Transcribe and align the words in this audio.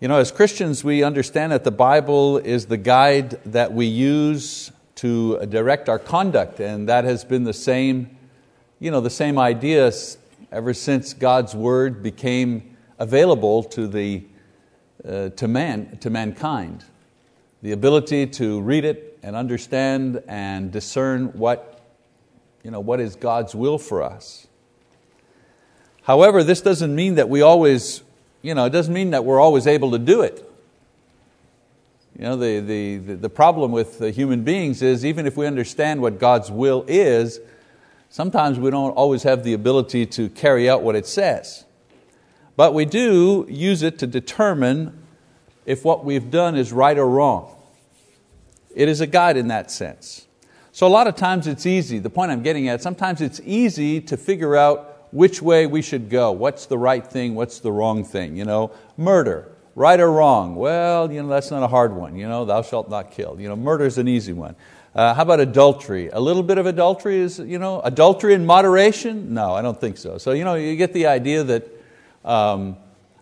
You 0.00 0.08
know, 0.08 0.16
as 0.16 0.32
Christians, 0.32 0.82
we 0.82 1.02
understand 1.02 1.52
that 1.52 1.62
the 1.62 1.70
Bible 1.70 2.38
is 2.38 2.64
the 2.64 2.78
guide 2.78 3.32
that 3.44 3.74
we 3.74 3.84
use 3.84 4.72
to 4.94 5.44
direct 5.44 5.90
our 5.90 5.98
conduct, 5.98 6.58
and 6.58 6.88
that 6.88 7.04
has 7.04 7.22
been 7.22 7.44
the 7.44 7.52
same, 7.52 8.16
you 8.78 8.90
know, 8.90 9.02
the 9.02 9.10
same 9.10 9.38
idea 9.38 9.92
ever 10.50 10.72
since 10.72 11.12
God's 11.12 11.54
Word 11.54 12.02
became 12.02 12.78
available 12.98 13.62
to, 13.64 13.86
the, 13.86 14.24
uh, 15.06 15.28
to, 15.28 15.46
man, 15.46 15.98
to 15.98 16.08
mankind. 16.08 16.82
The 17.60 17.72
ability 17.72 18.26
to 18.28 18.62
read 18.62 18.86
it 18.86 19.18
and 19.22 19.36
understand 19.36 20.22
and 20.26 20.72
discern 20.72 21.26
what, 21.34 21.78
you 22.64 22.70
know, 22.70 22.80
what 22.80 23.00
is 23.00 23.16
God's 23.16 23.54
will 23.54 23.76
for 23.76 24.02
us. 24.02 24.46
However, 26.04 26.42
this 26.42 26.62
doesn't 26.62 26.94
mean 26.94 27.16
that 27.16 27.28
we 27.28 27.42
always 27.42 28.02
you 28.42 28.54
know, 28.54 28.64
it 28.64 28.70
doesn't 28.70 28.92
mean 28.92 29.10
that 29.10 29.24
we're 29.24 29.40
always 29.40 29.66
able 29.66 29.90
to 29.92 29.98
do 29.98 30.22
it. 30.22 30.46
You 32.18 32.24
know, 32.24 32.36
the, 32.36 32.60
the, 32.60 33.14
the 33.14 33.30
problem 33.30 33.72
with 33.72 34.00
human 34.14 34.42
beings 34.42 34.82
is 34.82 35.04
even 35.04 35.26
if 35.26 35.36
we 35.36 35.46
understand 35.46 36.02
what 36.02 36.18
God's 36.18 36.50
will 36.50 36.84
is, 36.88 37.40
sometimes 38.08 38.58
we 38.58 38.70
don't 38.70 38.92
always 38.92 39.22
have 39.22 39.44
the 39.44 39.54
ability 39.54 40.06
to 40.06 40.28
carry 40.30 40.68
out 40.68 40.82
what 40.82 40.96
it 40.96 41.06
says. 41.06 41.64
But 42.56 42.74
we 42.74 42.84
do 42.84 43.46
use 43.48 43.82
it 43.82 43.98
to 44.00 44.06
determine 44.06 44.98
if 45.64 45.84
what 45.84 46.04
we've 46.04 46.30
done 46.30 46.56
is 46.56 46.72
right 46.72 46.98
or 46.98 47.08
wrong. 47.08 47.56
It 48.74 48.88
is 48.88 49.00
a 49.00 49.06
guide 49.06 49.36
in 49.36 49.48
that 49.48 49.70
sense. 49.70 50.26
So 50.72 50.86
a 50.86 50.88
lot 50.88 51.06
of 51.06 51.16
times 51.16 51.46
it's 51.46 51.66
easy, 51.66 51.98
the 51.98 52.10
point 52.10 52.30
I'm 52.30 52.42
getting 52.42 52.68
at, 52.68 52.82
sometimes 52.82 53.20
it's 53.20 53.40
easy 53.44 54.00
to 54.02 54.16
figure 54.16 54.56
out 54.56 54.89
which 55.10 55.42
way 55.42 55.66
we 55.66 55.82
should 55.82 56.08
go. 56.08 56.32
What's 56.32 56.66
the 56.66 56.78
right 56.78 57.06
thing? 57.06 57.34
What's 57.34 57.60
the 57.60 57.72
wrong 57.72 58.04
thing? 58.04 58.36
You 58.36 58.44
know, 58.44 58.72
murder, 58.96 59.50
right 59.74 59.98
or 59.98 60.10
wrong? 60.10 60.54
Well, 60.54 61.10
you 61.12 61.22
know, 61.22 61.28
that's 61.28 61.50
not 61.50 61.62
a 61.62 61.68
hard 61.68 61.94
one. 61.94 62.16
You 62.16 62.28
know, 62.28 62.44
thou 62.44 62.62
shalt 62.62 62.88
not 62.88 63.10
kill. 63.10 63.40
You 63.40 63.48
know, 63.48 63.56
murder 63.56 63.86
is 63.86 63.98
an 63.98 64.08
easy 64.08 64.32
one. 64.32 64.54
Uh, 64.94 65.14
how 65.14 65.22
about 65.22 65.38
adultery? 65.38 66.08
A 66.08 66.18
little 66.18 66.42
bit 66.42 66.58
of 66.58 66.66
adultery 66.66 67.18
is, 67.18 67.38
you 67.38 67.58
know, 67.58 67.80
adultery 67.80 68.34
in 68.34 68.44
moderation? 68.44 69.34
No, 69.34 69.54
I 69.54 69.62
don't 69.62 69.80
think 69.80 69.96
so. 69.96 70.18
So, 70.18 70.32
you 70.32 70.44
know, 70.44 70.54
you 70.54 70.74
get 70.76 70.92
the 70.92 71.06
idea 71.06 71.44
that 71.44 71.68
um, 72.24 72.76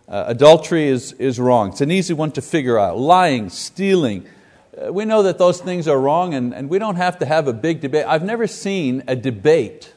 uh, 0.07 0.23
adultery 0.27 0.87
is, 0.87 1.13
is 1.13 1.39
wrong. 1.39 1.69
It's 1.69 1.81
an 1.81 1.91
easy 1.91 2.15
one 2.15 2.31
to 2.31 2.41
figure 2.41 2.79
out. 2.79 2.97
Lying, 2.97 3.49
stealing. 3.49 4.27
Uh, 4.75 4.91
we 4.91 5.05
know 5.05 5.21
that 5.23 5.37
those 5.37 5.61
things 5.61 5.87
are 5.87 5.99
wrong 5.99 6.33
and, 6.33 6.55
and 6.55 6.69
we 6.69 6.79
don't 6.79 6.95
have 6.95 7.19
to 7.19 7.25
have 7.27 7.47
a 7.47 7.53
big 7.53 7.81
debate. 7.81 8.05
I've 8.07 8.23
never 8.23 8.47
seen 8.47 9.03
a 9.07 9.15
debate 9.15 9.93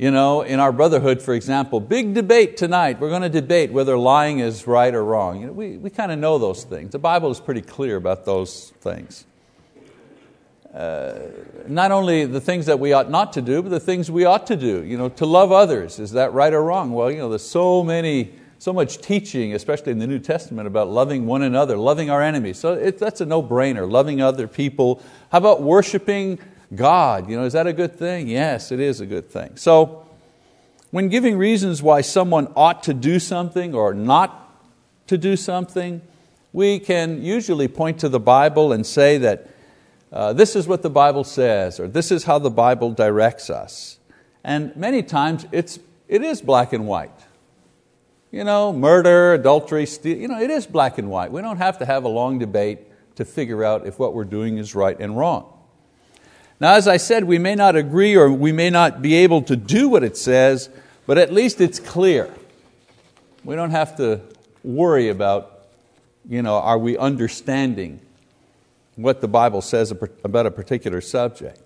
you 0.00 0.10
know, 0.10 0.40
in 0.40 0.60
our 0.60 0.72
brotherhood, 0.72 1.20
for 1.20 1.34
example, 1.34 1.78
big 1.78 2.14
debate 2.14 2.56
tonight. 2.56 3.00
We're 3.00 3.10
going 3.10 3.20
to 3.20 3.28
debate 3.28 3.70
whether 3.70 3.98
lying 3.98 4.38
is 4.38 4.66
right 4.66 4.94
or 4.94 5.04
wrong. 5.04 5.42
You 5.42 5.48
know, 5.48 5.52
we 5.52 5.76
we 5.76 5.90
kind 5.90 6.10
of 6.10 6.18
know 6.18 6.38
those 6.38 6.64
things. 6.64 6.92
The 6.92 6.98
Bible 6.98 7.30
is 7.30 7.38
pretty 7.38 7.60
clear 7.60 7.96
about 7.96 8.24
those 8.24 8.70
things. 8.80 9.26
Uh, 10.72 11.18
not 11.66 11.92
only 11.92 12.24
the 12.24 12.40
things 12.40 12.64
that 12.64 12.80
we 12.80 12.94
ought 12.94 13.10
not 13.10 13.34
to 13.34 13.42
do, 13.42 13.60
but 13.60 13.68
the 13.68 13.78
things 13.78 14.10
we 14.10 14.24
ought 14.24 14.46
to 14.46 14.56
do. 14.56 14.82
You 14.84 14.96
know, 14.96 15.10
to 15.10 15.26
love 15.26 15.52
others, 15.52 15.98
is 15.98 16.12
that 16.12 16.32
right 16.32 16.54
or 16.54 16.64
wrong? 16.64 16.92
Well, 16.92 17.10
you 17.10 17.18
know, 17.18 17.28
there's 17.28 17.46
so 17.46 17.84
many, 17.84 18.32
so 18.58 18.72
much 18.72 19.02
teaching, 19.02 19.52
especially 19.54 19.92
in 19.92 19.98
the 19.98 20.06
New 20.06 20.18
Testament, 20.18 20.66
about 20.66 20.88
loving 20.88 21.26
one 21.26 21.42
another, 21.42 21.76
loving 21.76 22.08
our 22.08 22.22
enemies. 22.22 22.58
So 22.58 22.72
it, 22.72 22.96
that's 22.96 23.20
a 23.20 23.26
no-brainer, 23.26 23.90
loving 23.90 24.22
other 24.22 24.48
people. 24.48 25.02
How 25.30 25.36
about 25.36 25.60
worshiping 25.60 26.38
God. 26.74 27.28
You 27.28 27.36
know, 27.36 27.44
is 27.44 27.52
that 27.52 27.66
a 27.66 27.72
good 27.72 27.96
thing? 27.96 28.28
Yes, 28.28 28.72
it 28.72 28.80
is 28.80 29.00
a 29.00 29.06
good 29.06 29.30
thing. 29.30 29.56
So, 29.56 30.06
when 30.90 31.08
giving 31.08 31.38
reasons 31.38 31.82
why 31.82 32.00
someone 32.00 32.52
ought 32.56 32.82
to 32.84 32.94
do 32.94 33.20
something 33.20 33.74
or 33.74 33.94
not 33.94 34.52
to 35.06 35.16
do 35.16 35.36
something, 35.36 36.02
we 36.52 36.80
can 36.80 37.22
usually 37.22 37.68
point 37.68 38.00
to 38.00 38.08
the 38.08 38.18
Bible 38.18 38.72
and 38.72 38.84
say 38.84 39.18
that 39.18 39.48
uh, 40.12 40.32
this 40.32 40.56
is 40.56 40.66
what 40.66 40.82
the 40.82 40.90
Bible 40.90 41.22
says, 41.22 41.78
or 41.78 41.86
this 41.86 42.10
is 42.10 42.24
how 42.24 42.40
the 42.40 42.50
Bible 42.50 42.90
directs 42.90 43.50
us. 43.50 43.98
And 44.42 44.74
many 44.74 45.02
times 45.02 45.46
it's, 45.52 45.78
it 46.08 46.22
is 46.22 46.42
black 46.42 46.72
and 46.72 46.88
white. 46.88 47.10
You 48.32 48.42
know, 48.44 48.72
murder, 48.72 49.34
adultery, 49.34 49.86
steal, 49.86 50.16
you 50.16 50.28
know, 50.28 50.40
it 50.40 50.50
is 50.50 50.66
black 50.66 50.98
and 50.98 51.10
white. 51.10 51.30
We 51.30 51.40
don't 51.40 51.58
have 51.58 51.78
to 51.78 51.86
have 51.86 52.04
a 52.04 52.08
long 52.08 52.38
debate 52.38 52.80
to 53.16 53.24
figure 53.24 53.64
out 53.64 53.86
if 53.86 53.98
what 53.98 54.14
we're 54.14 54.24
doing 54.24 54.58
is 54.58 54.74
right 54.74 54.98
and 54.98 55.16
wrong. 55.16 55.52
Now, 56.60 56.74
as 56.74 56.86
I 56.86 56.98
said, 56.98 57.24
we 57.24 57.38
may 57.38 57.54
not 57.54 57.74
agree 57.74 58.14
or 58.14 58.30
we 58.30 58.52
may 58.52 58.68
not 58.68 59.00
be 59.00 59.14
able 59.14 59.42
to 59.42 59.56
do 59.56 59.88
what 59.88 60.04
it 60.04 60.16
says, 60.16 60.68
but 61.06 61.16
at 61.16 61.32
least 61.32 61.60
it's 61.60 61.80
clear. 61.80 62.32
We 63.44 63.56
don't 63.56 63.70
have 63.70 63.96
to 63.96 64.20
worry 64.62 65.08
about, 65.08 65.64
you 66.28 66.42
know, 66.42 66.56
are 66.56 66.78
we 66.78 66.98
understanding 66.98 68.00
what 68.96 69.20
the 69.20 69.28
Bible 69.28 69.62
says 69.62 69.90
about 69.90 70.46
a 70.46 70.50
particular 70.50 71.00
subject. 71.00 71.58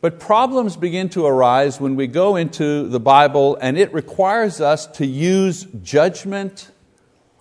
But 0.00 0.18
problems 0.18 0.76
begin 0.76 1.10
to 1.10 1.26
arise 1.26 1.78
when 1.78 1.94
we 1.94 2.06
go 2.06 2.36
into 2.36 2.88
the 2.88 3.00
Bible 3.00 3.58
and 3.60 3.76
it 3.76 3.92
requires 3.92 4.60
us 4.60 4.86
to 4.86 5.04
use 5.04 5.64
judgment 5.82 6.70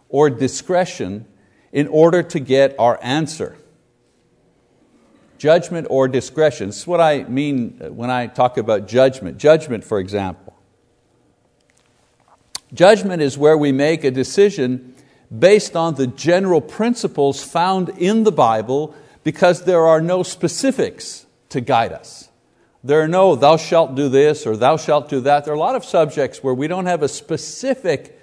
or 0.10 0.30
discretion 0.30 1.26
in 1.72 1.88
order 1.88 2.22
to 2.24 2.40
get 2.40 2.76
our 2.78 3.00
answer 3.02 3.56
judgment 5.40 5.88
or 5.90 6.08
discretion. 6.08 6.68
This 6.68 6.82
is 6.82 6.88
what 6.88 7.02
I 7.02 7.24
mean 7.24 7.80
when 7.96 8.12
I 8.12 8.28
talk 8.28 8.58
about 8.58 8.88
judgment. 8.88 9.38
Judgment, 9.38 9.84
for 9.84 10.00
example. 10.00 10.54
Judgment 12.74 13.22
is 13.22 13.38
where 13.38 13.58
we 13.58 13.72
make 13.72 14.04
a 14.04 14.12
decision 14.12 14.94
based 15.38 15.76
on 15.76 15.96
the 15.96 16.06
general 16.06 16.62
principles 16.62 17.44
found 17.44 17.90
in 17.90 18.24
the 18.24 18.32
Bible 18.32 18.94
because 19.24 19.64
there 19.64 19.88
are 19.88 20.02
no 20.02 20.22
specifics 20.22 21.26
to 21.50 21.62
guide 21.62 21.94
us. 21.94 22.30
There 22.84 23.02
are 23.02 23.08
no, 23.08 23.36
thou 23.36 23.58
shalt 23.58 23.96
do 23.96 24.10
this 24.10 24.46
or 24.46 24.56
thou 24.56 24.78
shalt 24.78 25.10
do 25.10 25.22
that. 25.22 25.46
There 25.46 25.54
are 25.54 25.58
a 25.58 25.60
lot 25.60 25.76
of 25.76 25.84
subjects 25.84 26.44
where 26.44 26.54
we 26.54 26.68
don't 26.68 26.86
have 26.86 27.02
a 27.02 27.08
specific 27.08 28.20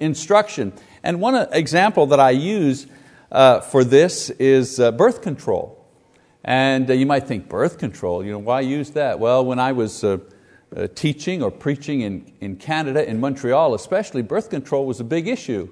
instruction. 0.00 0.72
And 1.02 1.20
one 1.20 1.34
example 1.52 2.06
that 2.06 2.20
I 2.20 2.30
use 2.30 2.86
uh, 3.30 3.60
for 3.60 3.84
this 3.84 4.30
is 4.30 4.80
uh, 4.80 4.92
birth 4.92 5.22
control. 5.22 5.81
And 6.44 6.90
uh, 6.90 6.94
you 6.94 7.06
might 7.06 7.26
think, 7.26 7.48
birth 7.48 7.78
control, 7.78 8.24
you 8.24 8.32
know, 8.32 8.38
why 8.38 8.60
use 8.60 8.90
that? 8.90 9.18
Well, 9.18 9.44
when 9.44 9.58
I 9.58 9.72
was 9.72 10.02
uh, 10.02 10.18
uh, 10.76 10.88
teaching 10.94 11.42
or 11.42 11.50
preaching 11.50 12.00
in, 12.00 12.32
in 12.40 12.56
Canada, 12.56 13.08
in 13.08 13.20
Montreal 13.20 13.74
especially, 13.74 14.22
birth 14.22 14.50
control 14.50 14.86
was 14.86 14.98
a 14.98 15.04
big 15.04 15.28
issue 15.28 15.68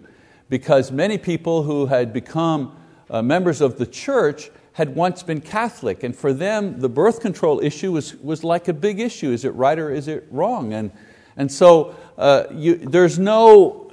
because 0.48 0.92
many 0.92 1.18
people 1.18 1.62
who 1.62 1.86
had 1.86 2.12
become 2.12 2.76
uh, 3.08 3.20
members 3.20 3.60
of 3.60 3.78
the 3.78 3.86
church 3.86 4.50
had 4.72 4.94
once 4.94 5.22
been 5.22 5.40
Catholic, 5.40 6.04
and 6.04 6.14
for 6.14 6.32
them 6.32 6.78
the 6.80 6.88
birth 6.88 7.20
control 7.20 7.60
issue 7.60 7.92
was, 7.92 8.14
was 8.16 8.44
like 8.44 8.68
a 8.68 8.72
big 8.72 9.00
issue. 9.00 9.30
Is 9.32 9.44
it 9.44 9.50
right 9.50 9.78
or 9.78 9.90
is 9.90 10.06
it 10.06 10.26
wrong? 10.30 10.72
And, 10.72 10.92
and 11.36 11.50
so 11.50 11.96
uh, 12.16 12.44
you, 12.52 12.76
there's 12.76 13.18
no 13.18 13.89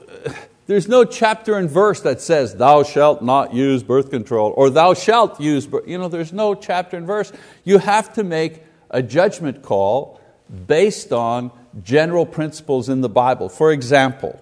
there's 0.67 0.87
no 0.87 1.05
chapter 1.05 1.55
and 1.55 1.69
verse 1.69 2.01
that 2.01 2.21
says, 2.21 2.55
thou 2.55 2.83
shalt 2.83 3.23
not 3.23 3.53
use 3.53 3.83
birth 3.83 4.09
control, 4.09 4.53
or 4.55 4.69
thou 4.69 4.93
shalt 4.93 5.39
use, 5.39 5.67
you 5.85 5.97
know, 5.97 6.09
there's 6.09 6.33
no 6.33 6.53
chapter 6.53 6.97
and 6.97 7.07
verse. 7.07 7.31
You 7.63 7.77
have 7.77 8.13
to 8.13 8.23
make 8.23 8.63
a 8.89 9.01
judgment 9.01 9.63
call 9.63 10.21
based 10.67 11.11
on 11.13 11.51
general 11.83 12.25
principles 12.25 12.89
in 12.89 13.01
the 13.01 13.09
Bible. 13.09 13.49
For 13.49 13.71
example, 13.71 14.39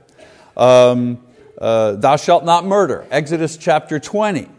um, 0.58 1.24
uh, 1.60 1.94
thou 1.94 2.16
shalt 2.16 2.44
not 2.44 2.66
murder. 2.66 3.06
Exodus 3.12 3.56
chapter 3.56 4.00
20 4.00 4.50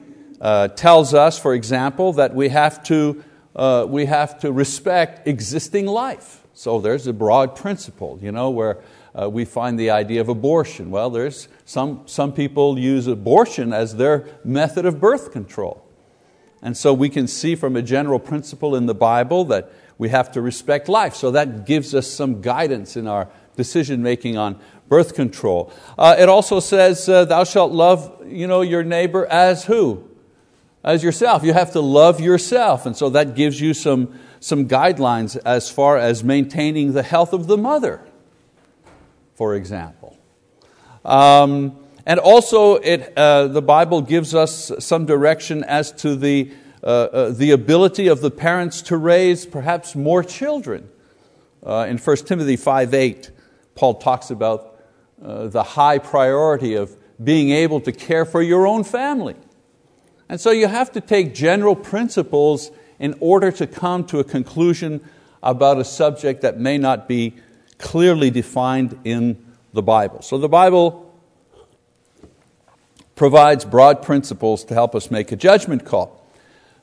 uh, 0.40 0.68
tells 0.68 1.14
us, 1.14 1.38
for 1.38 1.52
example, 1.52 2.12
that 2.14 2.34
we 2.34 2.48
have, 2.48 2.82
to, 2.84 3.24
uh, 3.56 3.86
we 3.88 4.06
have 4.06 4.38
to 4.40 4.52
respect 4.52 5.26
existing 5.26 5.86
life. 5.86 6.42
So 6.54 6.80
there's 6.80 7.06
a 7.06 7.12
broad 7.12 7.56
principle, 7.56 8.18
you 8.22 8.32
know, 8.32 8.50
where 8.50 8.78
uh, 9.20 9.28
we 9.30 9.44
find 9.44 9.78
the 9.78 9.90
idea 9.90 10.20
of 10.20 10.28
abortion. 10.28 10.90
Well, 10.90 11.08
there's 11.10 11.48
some, 11.64 12.02
some 12.06 12.32
people 12.32 12.78
use 12.78 13.06
abortion 13.06 13.72
as 13.72 13.96
their 13.96 14.26
method 14.44 14.84
of 14.84 15.00
birth 15.00 15.32
control. 15.32 15.82
And 16.62 16.76
so 16.76 16.92
we 16.92 17.08
can 17.08 17.26
see 17.26 17.54
from 17.54 17.76
a 17.76 17.82
general 17.82 18.18
principle 18.18 18.76
in 18.76 18.86
the 18.86 18.94
Bible 18.94 19.44
that 19.46 19.72
we 19.98 20.10
have 20.10 20.32
to 20.32 20.40
respect 20.42 20.88
life. 20.88 21.14
So 21.14 21.30
that 21.30 21.64
gives 21.64 21.94
us 21.94 22.06
some 22.06 22.42
guidance 22.42 22.96
in 22.96 23.06
our 23.06 23.28
decision 23.56 24.02
making 24.02 24.36
on 24.36 24.60
birth 24.88 25.14
control. 25.14 25.72
Uh, 25.96 26.16
it 26.18 26.28
also 26.28 26.60
says, 26.60 27.08
uh, 27.08 27.24
Thou 27.24 27.44
shalt 27.44 27.72
love 27.72 28.22
you 28.26 28.46
know, 28.46 28.60
your 28.60 28.82
neighbor 28.82 29.26
as 29.26 29.64
who? 29.64 30.08
As 30.84 31.02
yourself. 31.02 31.42
You 31.42 31.54
have 31.54 31.72
to 31.72 31.80
love 31.80 32.20
yourself. 32.20 32.84
And 32.84 32.96
so 32.96 33.08
that 33.10 33.34
gives 33.34 33.60
you 33.60 33.72
some, 33.72 34.18
some 34.40 34.68
guidelines 34.68 35.38
as 35.44 35.70
far 35.70 35.96
as 35.96 36.22
maintaining 36.22 36.92
the 36.92 37.02
health 37.02 37.32
of 37.32 37.46
the 37.46 37.56
mother 37.56 38.05
for 39.36 39.54
example. 39.54 40.18
Um, 41.04 41.76
and 42.04 42.18
also, 42.18 42.76
it, 42.76 43.12
uh, 43.16 43.48
the 43.48 43.62
Bible 43.62 44.00
gives 44.00 44.34
us 44.34 44.72
some 44.78 45.06
direction 45.06 45.62
as 45.64 45.92
to 45.92 46.16
the, 46.16 46.50
uh, 46.82 46.86
uh, 46.86 47.30
the 47.30 47.50
ability 47.50 48.08
of 48.08 48.20
the 48.20 48.30
parents 48.30 48.82
to 48.82 48.96
raise 48.96 49.44
perhaps 49.46 49.94
more 49.94 50.22
children. 50.24 50.88
Uh, 51.64 51.86
in 51.88 51.98
1 51.98 52.16
Timothy 52.18 52.56
5 52.56 52.94
8, 52.94 53.30
Paul 53.74 53.94
talks 53.94 54.30
about 54.30 54.80
uh, 55.22 55.48
the 55.48 55.62
high 55.62 55.98
priority 55.98 56.74
of 56.74 56.96
being 57.22 57.50
able 57.50 57.80
to 57.80 57.92
care 57.92 58.24
for 58.24 58.42
your 58.42 58.66
own 58.66 58.84
family. 58.84 59.36
And 60.28 60.40
so 60.40 60.50
you 60.50 60.66
have 60.66 60.92
to 60.92 61.00
take 61.00 61.34
general 61.34 61.76
principles 61.76 62.70
in 62.98 63.16
order 63.20 63.50
to 63.52 63.66
come 63.66 64.04
to 64.06 64.18
a 64.18 64.24
conclusion 64.24 65.00
about 65.42 65.78
a 65.78 65.84
subject 65.84 66.42
that 66.42 66.58
may 66.58 66.78
not 66.78 67.06
be 67.08 67.34
clearly 67.78 68.30
defined 68.30 68.98
in 69.04 69.44
the 69.72 69.82
Bible. 69.82 70.22
So 70.22 70.38
the 70.38 70.48
Bible 70.48 71.02
provides 73.14 73.64
broad 73.64 74.02
principles 74.02 74.64
to 74.64 74.74
help 74.74 74.94
us 74.94 75.10
make 75.10 75.32
a 75.32 75.36
judgment 75.36 75.84
call. 75.84 76.24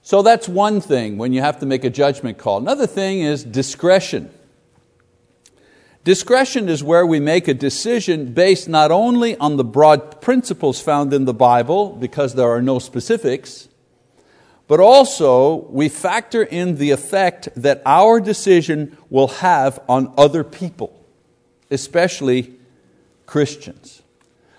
So 0.02 0.22
that's 0.22 0.50
one 0.50 0.82
thing 0.82 1.18
when 1.18 1.32
you 1.32 1.42
have 1.42 1.60
to 1.60 1.66
make 1.66 1.84
a 1.84 1.90
judgment 1.90 2.38
call. 2.38 2.58
Another 2.58 2.88
thing 2.88 3.22
is 3.22 3.44
discretion. 3.44 4.32
Discretion 6.04 6.68
is 6.68 6.84
where 6.84 7.06
we 7.06 7.22
make 7.22 7.48
a 7.48 7.54
decision 7.54 8.34
based 8.34 8.68
not 8.68 8.92
only 8.92 9.38
on 9.38 9.56
the 9.56 9.64
broad 9.64 10.20
principles 10.20 10.82
found 10.82 11.14
in 11.14 11.24
the 11.24 11.34
Bible, 11.34 11.94
because 11.94 12.36
there 12.36 12.50
are 12.50 12.62
no 12.62 12.80
specifics, 12.80 13.70
but 14.68 14.80
also 14.80 15.68
we 15.70 15.90
factor 15.90 16.44
in 16.44 16.78
the 16.78 16.92
effect 16.92 17.50
that 17.56 17.82
our 17.86 18.20
decision 18.20 18.98
will 19.10 19.28
have 19.28 19.80
on 19.90 20.14
other 20.18 20.44
people, 20.44 20.98
especially 21.70 22.54
Christians. 23.26 24.02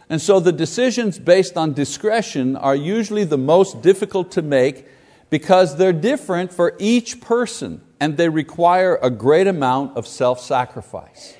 And 0.08 0.20
so 0.20 0.38
the 0.38 0.52
decisions 0.52 1.18
based 1.18 1.56
on 1.56 1.72
discretion 1.72 2.56
are 2.56 2.76
usually 2.76 3.24
the 3.24 3.38
most 3.38 3.80
difficult 3.80 4.30
to 4.32 4.42
make 4.42 4.86
because 5.30 5.76
they're 5.76 5.92
different 5.92 6.52
for 6.52 6.76
each 6.78 7.20
person 7.20 7.80
and 7.98 8.16
they 8.16 8.28
require 8.28 8.96
a 8.96 9.10
great 9.10 9.46
amount 9.46 9.96
of 9.96 10.06
self 10.06 10.40
sacrifice. 10.40 11.34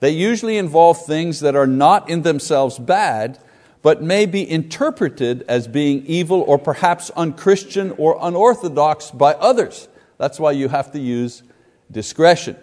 They 0.00 0.10
usually 0.10 0.56
involve 0.56 1.04
things 1.04 1.40
that 1.40 1.54
are 1.54 1.66
not 1.66 2.08
in 2.08 2.22
themselves 2.22 2.78
bad, 2.78 3.38
but 3.82 4.00
may 4.02 4.26
be 4.26 4.48
interpreted 4.48 5.44
as 5.48 5.66
being 5.66 6.06
evil 6.06 6.40
or 6.42 6.58
perhaps 6.58 7.10
unchristian 7.10 7.90
or 7.98 8.16
unorthodox 8.20 9.10
by 9.10 9.34
others. 9.34 9.88
That's 10.18 10.38
why 10.38 10.52
you 10.52 10.68
have 10.68 10.92
to 10.92 11.00
use 11.00 11.42
discretion. 11.90 12.56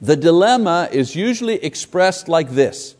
The 0.00 0.16
dilemma 0.16 0.88
is 0.90 1.14
usually 1.14 1.56
expressed 1.64 2.28
like 2.28 2.50
this 2.50 2.94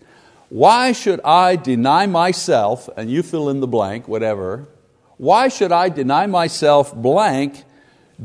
Why 0.48 0.92
should 0.92 1.20
I 1.22 1.56
deny 1.56 2.06
myself, 2.06 2.88
and 2.96 3.10
you 3.10 3.22
fill 3.22 3.48
in 3.48 3.60
the 3.60 3.69
blank, 3.69 4.08
whatever, 4.08 4.69
why 5.16 5.48
should 5.48 5.70
I 5.70 5.88
deny 5.88 6.26
myself 6.26 6.94
blank 6.94 7.62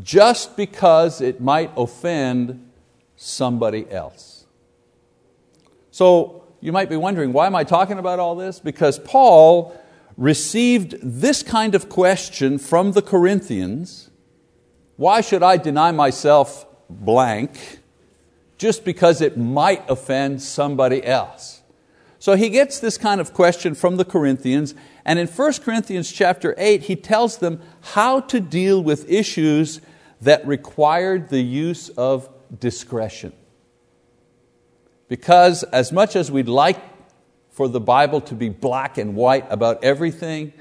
just 0.01 0.57
because 0.57 1.21
it 1.21 1.39
might 1.39 1.71
offend 1.77 2.71
somebody 3.15 3.89
else? 3.91 4.45
So 5.91 6.46
you 6.67 6.73
might 6.73 6.89
be 6.89 6.97
wondering, 6.97 7.31
why 7.31 7.47
am 7.47 7.55
I 7.55 7.63
talking 7.63 7.97
about 7.97 8.19
all 8.19 8.35
this? 8.35 8.59
Because 8.59 8.99
Paul 8.99 9.73
received 10.17 10.97
this 11.01 11.41
kind 11.41 11.73
of 11.73 11.87
question 11.87 12.59
from 12.59 12.91
the 12.91 13.01
Corinthians 13.01 14.11
why 14.97 15.21
should 15.21 15.43
I 15.43 15.57
deny 15.57 15.91
myself 15.91 16.65
blank 16.89 17.79
just 18.57 18.83
because 18.83 19.21
it 19.21 19.37
might 19.37 19.87
offend 19.89 20.41
somebody 20.41 21.05
else? 21.05 21.61
So 22.17 22.35
he 22.35 22.49
gets 22.49 22.79
this 22.79 22.97
kind 22.97 23.21
of 23.21 23.31
question 23.31 23.75
from 23.75 23.97
the 23.97 24.05
Corinthians, 24.05 24.73
and 25.05 25.19
in 25.19 25.27
1 25.27 25.53
Corinthians 25.63 26.11
chapter 26.11 26.55
8, 26.57 26.81
he 26.81 26.95
tells 26.95 27.37
them 27.37 27.61
how 27.93 28.21
to 28.21 28.39
deal 28.39 28.83
with 28.83 29.09
issues 29.09 29.81
that 30.19 30.45
required 30.47 31.29
the 31.29 31.41
use 31.41 31.89
of 31.89 32.27
discretion. 32.59 33.33
Because 35.07 35.63
as 35.63 35.91
much 35.91 36.15
as 36.15 36.31
we'd 36.31 36.49
like 36.49 36.79
for 37.49 37.67
the 37.67 37.79
Bible 37.79 38.21
to 38.21 38.35
be 38.35 38.49
black 38.49 38.97
and 38.97 39.15
white 39.15 39.45
about 39.49 39.83
everything, 39.83 40.53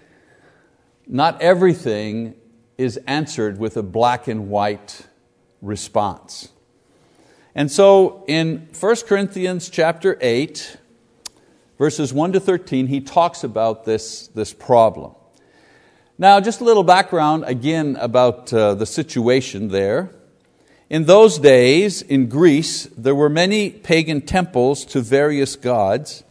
not 1.06 1.40
everything 1.42 2.34
is 2.78 2.96
answered 3.06 3.58
with 3.58 3.76
a 3.76 3.82
black 3.82 4.28
and 4.28 4.48
white 4.48 5.06
response. 5.62 6.48
And 7.54 7.70
so 7.70 8.24
in 8.28 8.68
1 8.78 8.96
Corinthians 9.06 9.70
chapter 9.70 10.18
8, 10.20 10.76
verses 11.78 12.12
1 12.12 12.32
to 12.32 12.40
13, 12.40 12.86
he 12.86 13.00
talks 13.00 13.44
about 13.44 13.84
this, 13.84 14.28
this 14.28 14.52
problem. 14.52 15.14
Now, 16.18 16.40
just 16.40 16.60
a 16.60 16.64
little 16.64 16.84
background 16.84 17.44
again 17.46 17.96
about 17.96 18.52
uh, 18.52 18.74
the 18.74 18.86
situation 18.86 19.68
there. 19.68 20.10
In 20.88 21.06
those 21.06 21.38
days, 21.38 22.00
in 22.00 22.28
Greece, 22.28 22.86
there 22.96 23.14
were 23.14 23.28
many 23.28 23.70
pagan 23.70 24.20
temples 24.20 24.84
to 24.86 25.00
various 25.00 25.56
gods, 25.56 26.22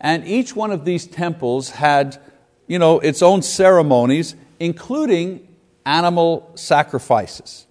and 0.00 0.26
each 0.26 0.56
one 0.56 0.70
of 0.70 0.86
these 0.86 1.06
temples 1.06 1.70
had 1.70 2.18
you 2.66 2.78
know, 2.78 3.00
its 3.00 3.20
own 3.20 3.42
ceremonies, 3.42 4.36
including 4.58 5.46
animal 5.84 6.50
sacrifices. 6.54 7.66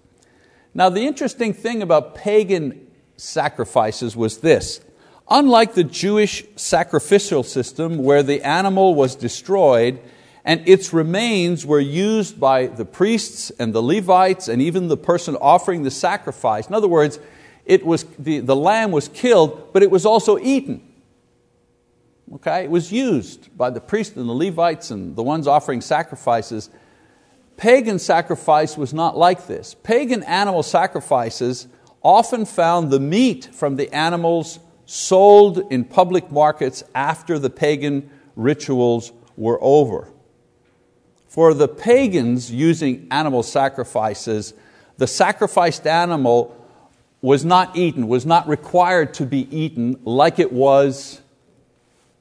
Now, 0.74 0.88
the 0.88 1.00
interesting 1.00 1.52
thing 1.52 1.82
about 1.82 2.14
pagan 2.14 2.86
sacrifices 3.16 4.14
was 4.14 4.38
this 4.38 4.80
Unlike 5.28 5.74
the 5.74 5.84
Jewish 5.84 6.44
sacrificial 6.54 7.42
system 7.42 7.98
where 7.98 8.22
the 8.22 8.42
animal 8.42 8.94
was 8.94 9.16
destroyed 9.16 10.00
and 10.44 10.66
its 10.66 10.92
remains 10.92 11.66
were 11.66 11.80
used 11.80 12.40
by 12.40 12.66
the 12.66 12.84
priests 12.84 13.50
and 13.58 13.74
the 13.74 13.82
Levites 13.82 14.48
and 14.48 14.62
even 14.62 14.88
the 14.88 14.96
person 14.96 15.36
offering 15.36 15.82
the 15.82 15.90
sacrifice. 15.90 16.68
In 16.68 16.74
other 16.74 16.88
words, 16.88 17.18
it 17.66 17.84
was, 17.84 18.04
the, 18.18 18.40
the 18.40 18.56
lamb 18.56 18.90
was 18.90 19.08
killed, 19.08 19.72
but 19.72 19.82
it 19.82 19.90
was 19.90 20.06
also 20.06 20.38
eaten. 20.38 20.82
Okay? 22.34 22.64
It 22.64 22.70
was 22.70 22.90
used 22.90 23.56
by 23.56 23.70
the 23.70 23.80
priests 23.80 24.16
and 24.16 24.28
the 24.28 24.32
Levites 24.32 24.90
and 24.90 25.14
the 25.14 25.22
ones 25.22 25.46
offering 25.46 25.80
sacrifices. 25.80 26.70
Pagan 27.56 27.98
sacrifice 27.98 28.78
was 28.78 28.94
not 28.94 29.16
like 29.16 29.46
this. 29.46 29.74
Pagan 29.82 30.22
animal 30.22 30.62
sacrifices 30.62 31.68
often 32.02 32.46
found 32.46 32.90
the 32.90 33.00
meat 33.00 33.50
from 33.52 33.76
the 33.76 33.94
animals 33.94 34.58
sold 34.86 35.58
in 35.70 35.84
public 35.84 36.32
markets 36.32 36.82
after 36.94 37.38
the 37.38 37.50
pagan 37.50 38.10
rituals 38.34 39.12
were 39.36 39.58
over. 39.60 40.08
For 41.30 41.54
the 41.54 41.68
pagans 41.68 42.50
using 42.50 43.06
animal 43.12 43.44
sacrifices, 43.44 44.52
the 44.98 45.06
sacrificed 45.06 45.86
animal 45.86 46.56
was 47.22 47.44
not 47.44 47.76
eaten, 47.76 48.08
was 48.08 48.26
not 48.26 48.48
required 48.48 49.14
to 49.14 49.26
be 49.26 49.46
eaten 49.56 50.00
like 50.02 50.40
it 50.40 50.52
was 50.52 51.20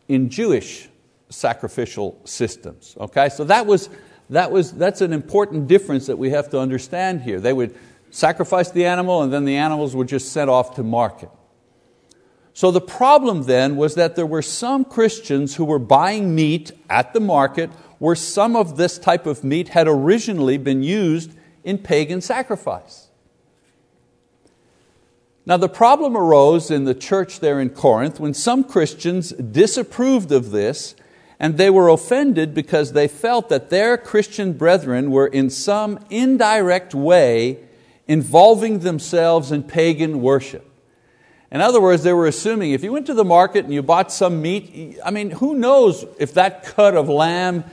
in 0.08 0.30
Jewish 0.30 0.90
sacrificial 1.30 2.22
systems. 2.24 2.96
Okay? 3.00 3.30
So 3.30 3.46
that 3.46 3.66
was, 3.66 3.90
that 4.30 4.52
was, 4.52 4.74
that's 4.74 5.02
an 5.02 5.12
important 5.12 5.68
difference 5.68 6.06
that 6.06 6.20
we 6.20 6.30
have 6.30 6.52
to 6.52 6.60
understand 6.60 7.24
here. 7.24 7.40
They 7.40 7.54
would 7.54 7.76
sacrifice 8.12 8.70
the 8.70 8.86
animal 8.86 9.24
and 9.24 9.34
then 9.34 9.44
the 9.44 9.58
animals 9.58 9.96
were 9.96 10.06
just 10.06 10.32
sent 10.32 10.52
off 10.52 10.76
to 10.76 10.84
market. 10.84 11.32
So 12.54 12.70
the 12.70 12.80
problem 12.82 13.44
then 13.44 13.76
was 13.76 13.96
that 13.96 14.16
there 14.16 14.28
were 14.28 14.44
some 14.44 14.86
Christians 14.86 15.56
who 15.56 15.66
were 15.66 15.80
buying 15.80 16.36
meat 16.36 16.74
at 16.92 17.14
the 17.14 17.20
market 17.20 17.72
where 18.00 18.16
some 18.16 18.56
of 18.56 18.78
this 18.78 18.98
type 18.98 19.26
of 19.26 19.44
meat 19.44 19.70
had 19.70 19.88
originally 19.88 20.58
been 20.58 20.82
used 20.82 21.32
in 21.64 21.78
pagan 21.78 22.22
sacrifice. 22.22 23.10
Now, 25.46 25.58
the 25.58 25.70
problem 25.70 26.16
arose 26.16 26.70
in 26.70 26.86
the 26.86 26.94
church 26.94 27.40
there 27.40 27.60
in 27.60 27.72
Corinth 27.72 28.20
when 28.20 28.34
some 28.34 28.64
Christians 28.64 29.32
disapproved 29.32 30.32
of 30.32 30.52
this 30.52 30.96
and 31.40 31.58
they 31.58 31.70
were 31.70 31.88
offended 31.88 32.54
because 32.54 32.92
they 32.92 33.08
felt 33.08 33.50
that 33.50 33.70
their 33.70 33.98
Christian 33.98 34.54
brethren 34.54 35.10
were 35.10 35.28
in 35.28 35.50
some 35.50 36.00
indirect 36.10 36.94
way 36.94 37.60
involving 38.08 38.80
themselves 38.80 39.52
in 39.52 39.64
pagan 39.64 40.22
worship. 40.22 40.70
In 41.52 41.62
other 41.62 41.82
words, 41.82 42.04
they 42.04 42.14
were 42.14 42.28
assuming 42.28 42.72
if 42.72 42.84
you 42.84 42.92
went 42.92 43.08
to 43.08 43.14
the 43.14 43.26
market 43.26 43.64
and 43.64 43.74
you 43.74 43.82
bought 43.82 44.12
some 44.12 44.42
meat, 44.42 45.00
I 45.04 45.10
mean, 45.10 45.32
who 45.32 45.56
knows 45.56 46.06
if 46.20 46.34
that 46.36 46.64
cut 46.64 46.96
of 46.96 47.10
lamb, 47.10 47.64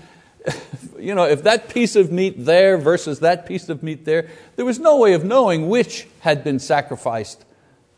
you 0.98 1.14
know, 1.14 1.24
if 1.24 1.42
that 1.44 1.68
piece 1.68 1.96
of 1.96 2.10
meat 2.10 2.44
there 2.44 2.78
versus 2.78 3.20
that 3.20 3.46
piece 3.46 3.68
of 3.68 3.82
meat 3.82 4.04
there, 4.04 4.28
there 4.56 4.64
was 4.64 4.78
no 4.78 4.98
way 4.98 5.14
of 5.14 5.24
knowing 5.24 5.68
which 5.68 6.06
had 6.20 6.44
been 6.44 6.58
sacrificed 6.58 7.44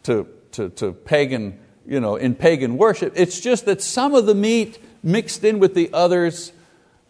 to, 0.05 0.27
to, 0.53 0.69
to 0.71 0.93
pagan, 0.93 1.59
you 1.87 2.01
know, 2.01 2.17
in 2.17 2.35
pagan 2.35 2.77
worship. 2.77 3.13
It's 3.17 3.41
just 3.41 3.67
that 3.67 3.83
some 3.83 4.15
of 4.15 4.27
the 4.27 4.35
meat 4.35 4.79
mixed 5.03 5.45
in 5.45 5.59
with 5.59 5.75
the 5.75 5.91
others 5.93 6.53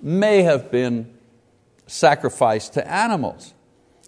may 0.01 0.43
have 0.43 0.71
been 0.71 1.13
sacrificed 1.87 2.75
to 2.75 2.91
animals. 2.91 3.55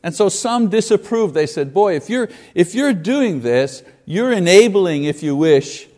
And 0.03 0.15
so 0.15 0.29
some 0.29 0.69
disapproved. 0.69 1.35
They 1.35 1.47
said, 1.47 1.75
Boy, 1.75 1.97
if 1.97 2.09
you're, 2.09 2.29
if 2.55 2.75
you're 2.75 2.95
doing 2.95 3.43
this, 3.43 3.83
you're 4.07 4.33
enabling, 4.33 5.05
if 5.05 5.23
you 5.23 5.37
wish, 5.37 5.89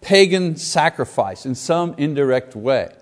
pagan 0.00 0.56
sacrifice 0.56 1.44
in 1.44 1.54
some 1.54 1.94
indirect 1.98 2.54
way. 2.54 2.94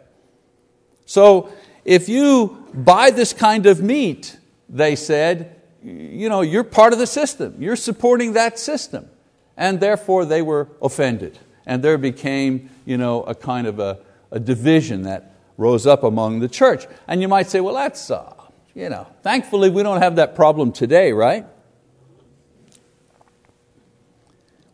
So 1.07 1.53
if 1.85 2.09
you 2.09 2.65
buy 2.73 3.11
this 3.11 3.33
kind 3.33 3.67
of 3.67 3.83
meat, 3.83 4.37
they 4.69 4.97
said, 4.97 5.61
you 5.83 6.29
know, 6.29 6.41
you're 6.41 6.65
part 6.65 6.93
of 6.93 6.99
the 6.99 7.07
system. 7.07 7.57
You're 7.59 7.77
supporting 7.77 8.33
that 8.33 8.59
system. 8.59 9.09
And 9.57 9.81
therefore 9.81 10.25
they 10.25 10.43
were 10.43 10.69
offended. 10.81 11.39
And 11.67 11.83
there 11.83 11.99
became 11.99 12.71
you 12.85 12.97
know, 12.97 13.23
a 13.23 13.35
kind 13.35 13.67
of 13.67 13.79
a, 13.79 13.99
a 14.31 14.41
division 14.41 15.03
that 15.03 15.35
rose 15.57 15.87
up 15.87 16.03
among 16.03 16.41
the 16.41 16.49
church. 16.49 16.87
And 17.07 17.21
you 17.21 17.29
might 17.29 17.49
say, 17.49 17.61
well, 17.61 17.75
that's, 17.75 18.11
uh, 18.11 18.35
you 18.75 18.89
know, 18.89 19.07
thankfully 19.23 19.71
we 19.71 19.83
don't 19.83 20.03
have 20.03 20.17
that 20.17 20.35
problem 20.35 20.73
today, 20.73 21.13
right? 21.13 21.47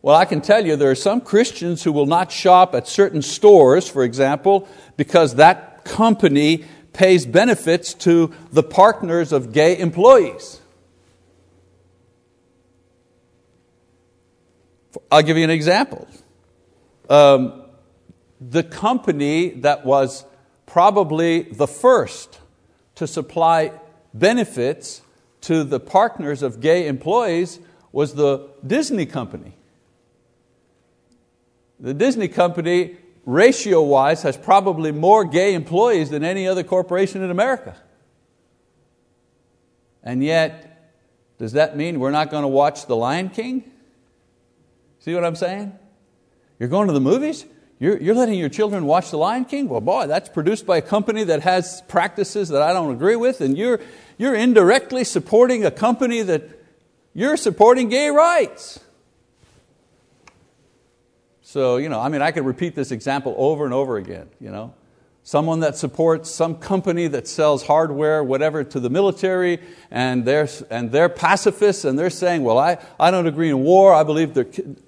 Well, 0.01 0.15
I 0.15 0.25
can 0.25 0.41
tell 0.41 0.65
you 0.65 0.75
there 0.75 0.89
are 0.89 0.95
some 0.95 1.21
Christians 1.21 1.83
who 1.83 1.91
will 1.91 2.07
not 2.07 2.31
shop 2.31 2.73
at 2.73 2.87
certain 2.87 3.21
stores, 3.21 3.87
for 3.87 4.03
example, 4.03 4.67
because 4.97 5.35
that 5.35 5.70
company 5.83 6.65
pays 6.93 7.25
benefits 7.25 7.93
to 7.93 8.33
the 8.51 8.63
partners 8.63 9.31
of 9.31 9.53
gay 9.53 9.77
employees. 9.77 10.59
I'll 15.09 15.21
give 15.21 15.37
you 15.37 15.43
an 15.43 15.49
example. 15.49 16.07
Um, 17.09 17.63
the 18.39 18.63
company 18.63 19.49
that 19.49 19.85
was 19.85 20.25
probably 20.65 21.43
the 21.43 21.67
first 21.67 22.39
to 22.95 23.07
supply 23.07 23.71
benefits 24.13 25.01
to 25.41 25.63
the 25.63 25.79
partners 25.79 26.43
of 26.43 26.61
gay 26.61 26.87
employees 26.87 27.59
was 27.91 28.13
the 28.13 28.49
Disney 28.65 29.05
company. 29.05 29.53
The 31.79 31.93
Disney 31.93 32.27
company, 32.27 32.95
ratio 33.31 33.81
wise, 33.81 34.23
has 34.23 34.37
probably 34.37 34.91
more 34.91 35.23
gay 35.23 35.53
employees 35.53 36.09
than 36.09 36.23
any 36.23 36.47
other 36.47 36.63
corporation 36.63 37.21
in 37.23 37.31
America. 37.31 37.75
And 40.03 40.23
yet, 40.23 40.93
does 41.37 41.53
that 41.53 41.77
mean 41.77 41.99
we're 41.99 42.11
not 42.11 42.29
going 42.29 42.43
to 42.43 42.47
watch 42.47 42.87
The 42.87 42.95
Lion 42.95 43.29
King? 43.29 43.71
See 44.99 45.15
what 45.15 45.23
I'm 45.23 45.35
saying? 45.35 45.73
You're 46.59 46.69
going 46.69 46.87
to 46.87 46.93
the 46.93 47.01
movies? 47.01 47.45
You're, 47.79 47.99
you're 47.99 48.13
letting 48.13 48.37
your 48.37 48.49
children 48.49 48.85
watch 48.85 49.09
The 49.09 49.17
Lion 49.17 49.45
King? 49.45 49.67
Well, 49.67 49.81
boy, 49.81 50.05
that's 50.05 50.29
produced 50.29 50.67
by 50.67 50.77
a 50.77 50.81
company 50.81 51.23
that 51.23 51.41
has 51.41 51.81
practices 51.87 52.49
that 52.49 52.61
I 52.61 52.73
don't 52.73 52.91
agree 52.91 53.15
with, 53.15 53.41
and 53.41 53.57
you're, 53.57 53.79
you're 54.17 54.35
indirectly 54.35 55.03
supporting 55.03 55.65
a 55.65 55.71
company 55.71 56.21
that 56.21 56.43
you're 57.13 57.37
supporting 57.37 57.89
gay 57.89 58.09
rights. 58.09 58.79
So, 61.51 61.75
you 61.75 61.89
know, 61.89 61.99
I 61.99 62.07
mean, 62.07 62.21
I 62.21 62.31
could 62.31 62.45
repeat 62.45 62.75
this 62.75 62.91
example 62.91 63.35
over 63.37 63.65
and 63.65 63.73
over 63.73 63.97
again. 63.97 64.29
You 64.39 64.51
know? 64.51 64.73
Someone 65.23 65.59
that 65.59 65.75
supports 65.75 66.31
some 66.31 66.55
company 66.55 67.07
that 67.07 67.27
sells 67.27 67.67
hardware, 67.67 68.23
whatever, 68.23 68.63
to 68.63 68.79
the 68.79 68.89
military, 68.89 69.59
and 69.91 70.23
they're, 70.23 70.47
and 70.69 70.93
they're 70.93 71.09
pacifists, 71.09 71.83
and 71.83 71.99
they're 71.99 72.09
saying, 72.09 72.45
well, 72.45 72.57
I, 72.57 72.77
I 72.97 73.11
don't 73.11 73.27
agree 73.27 73.49
in 73.49 73.63
war, 73.63 73.93
I 73.93 74.03
believe 74.03 74.37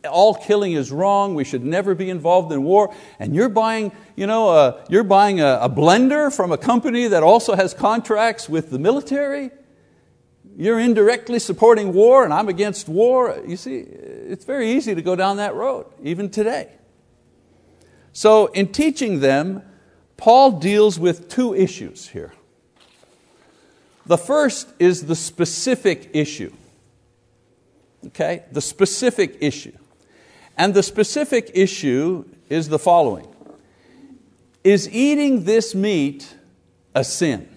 all 0.10 0.36
killing 0.36 0.72
is 0.72 0.90
wrong, 0.90 1.36
we 1.36 1.44
should 1.44 1.66
never 1.66 1.96
be 1.96 2.10
involved 2.10 2.54
in 2.54 2.64
war, 2.64 2.96
and 3.20 3.36
you're 3.36 3.50
buying, 3.50 3.92
you 4.16 4.26
know, 4.26 4.48
uh, 4.48 4.86
you're 4.88 5.04
buying 5.04 5.42
a, 5.42 5.60
a 5.64 5.70
blender 5.70 6.34
from 6.34 6.54
a 6.54 6.58
company 6.58 7.10
that 7.10 7.24
also 7.24 7.56
has 7.56 7.74
contracts 7.74 8.48
with 8.48 8.70
the 8.70 8.80
military? 8.80 9.52
You're 10.58 10.80
indirectly 10.80 11.40
supporting 11.40 11.94
war 11.94 12.24
and 12.24 12.34
I'm 12.34 12.50
against 12.50 12.88
war. 12.88 13.42
You 13.48 13.58
see, 13.58 13.78
it's 13.78 14.46
very 14.46 14.72
easy 14.72 14.96
to 14.96 15.02
go 15.02 15.16
down 15.16 15.38
that 15.38 15.56
road, 15.56 15.86
even 16.02 16.30
today. 16.30 16.70
So, 18.12 18.48
in 18.48 18.72
teaching 18.72 19.22
them, 19.22 19.64
Paul 20.18 20.52
deals 20.60 21.00
with 21.00 21.30
two 21.30 21.56
issues 21.56 22.10
here. 22.10 22.34
The 24.06 24.18
first 24.18 24.68
is 24.80 25.08
the 25.08 25.16
specific 25.16 26.12
issue. 26.14 26.54
Okay, 28.08 28.44
the 28.52 28.62
specific 28.62 29.38
issue. 29.40 29.76
And 30.58 30.74
the 30.74 30.84
specific 30.84 31.52
issue 31.54 32.26
is 32.50 32.70
the 32.70 32.80
following 32.80 33.28
Is 34.64 34.90
eating 34.90 35.46
this 35.46 35.74
meat 35.74 36.36
a 36.94 37.04
sin? 37.04 37.50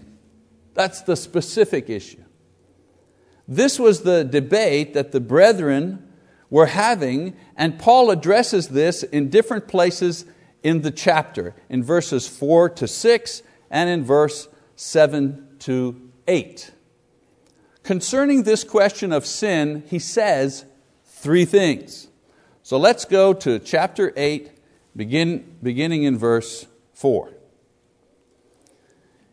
That's 0.74 1.02
the 1.02 1.16
specific 1.16 1.90
issue. 1.90 2.22
This 3.48 3.78
was 3.78 4.02
the 4.02 4.24
debate 4.24 4.94
that 4.94 5.12
the 5.12 5.20
brethren 5.20 6.02
were 6.50 6.66
having, 6.66 7.36
and 7.56 7.78
Paul 7.78 8.10
addresses 8.10 8.68
this 8.68 9.02
in 9.02 9.30
different 9.30 9.68
places 9.68 10.24
in 10.62 10.82
the 10.82 10.90
chapter, 10.90 11.54
in 11.68 11.82
verses 11.82 12.26
4 12.26 12.70
to 12.70 12.88
6 12.88 13.42
and 13.70 13.88
in 13.88 14.04
verse 14.04 14.48
7 14.74 15.46
to 15.60 16.10
8. 16.26 16.72
Concerning 17.82 18.42
this 18.42 18.64
question 18.64 19.12
of 19.12 19.24
sin, 19.24 19.84
he 19.86 19.98
says 19.98 20.64
three 21.04 21.44
things. 21.44 22.08
So 22.64 22.78
let's 22.78 23.04
go 23.04 23.32
to 23.32 23.60
chapter 23.60 24.12
8, 24.16 24.50
begin, 24.96 25.56
beginning 25.62 26.02
in 26.02 26.18
verse 26.18 26.66
4. 26.94 27.35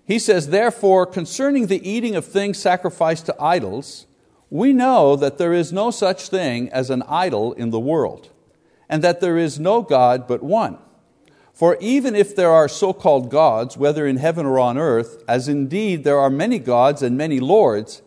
He 0.06 0.20
says, 0.20 0.48
Therefore, 0.48 1.06
concerning 1.06 1.68
the 1.68 1.88
eating 1.88 2.16
of 2.16 2.26
things 2.26 2.58
sacrificed 2.60 3.26
to 3.28 3.42
idols, 3.42 4.06
we 4.50 4.74
know 4.74 5.16
that 5.16 5.38
there 5.38 5.54
is 5.54 5.74
no 5.74 5.92
such 5.92 6.28
thing 6.28 6.70
as 6.70 6.90
an 6.90 7.04
idol 7.04 7.54
in 7.54 7.72
the 7.72 7.80
world, 7.80 8.30
and 8.90 9.04
that 9.04 9.22
there 9.22 9.38
is 9.38 9.60
no 9.60 9.82
God 9.82 10.28
but 10.28 10.44
one. 10.44 10.78
For 11.54 11.78
even 11.80 12.16
if 12.16 12.36
there 12.36 12.52
are 12.52 12.68
so 12.68 12.94
called 12.94 13.30
gods, 13.30 13.78
whether 13.78 14.06
in 14.06 14.18
heaven 14.18 14.46
or 14.46 14.60
on 14.60 14.78
earth, 14.78 15.24
as 15.28 15.48
indeed 15.48 16.04
there 16.04 16.20
are 16.20 16.30
many 16.30 16.60
gods 16.60 17.02
and 17.02 17.18
many 17.18 17.40
lords, 17.40 18.02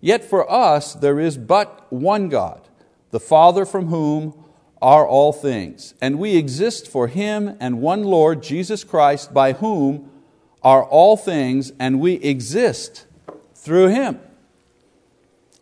yet 0.00 0.22
for 0.22 0.50
us 0.50 0.94
there 0.94 1.18
is 1.18 1.36
but 1.36 1.90
one 1.90 2.28
God, 2.28 2.68
the 3.10 3.20
Father 3.20 3.64
from 3.64 3.86
whom 3.86 4.34
are 4.80 5.06
all 5.06 5.32
things, 5.32 5.94
and 6.00 6.18
we 6.18 6.36
exist 6.36 6.88
for 6.88 7.08
Him 7.08 7.56
and 7.60 7.80
one 7.80 8.04
Lord, 8.04 8.42
Jesus 8.42 8.84
Christ, 8.84 9.34
by 9.34 9.52
whom 9.52 10.10
are 10.62 10.84
all 10.84 11.16
things, 11.16 11.72
and 11.78 12.00
we 12.00 12.14
exist 12.14 13.06
through 13.54 13.88
Him. 13.88 14.20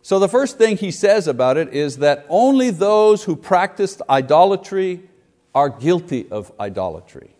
So, 0.01 0.17
the 0.19 0.27
first 0.27 0.57
thing 0.57 0.77
he 0.77 0.91
says 0.91 1.27
about 1.27 1.57
it 1.57 1.73
is 1.73 1.97
that 1.97 2.25
only 2.29 2.71
those 2.71 3.25
who 3.25 3.35
practiced 3.35 4.01
idolatry 4.09 5.03
are 5.53 5.69
guilty 5.69 6.27
of 6.31 6.51
idolatry. 6.59 7.35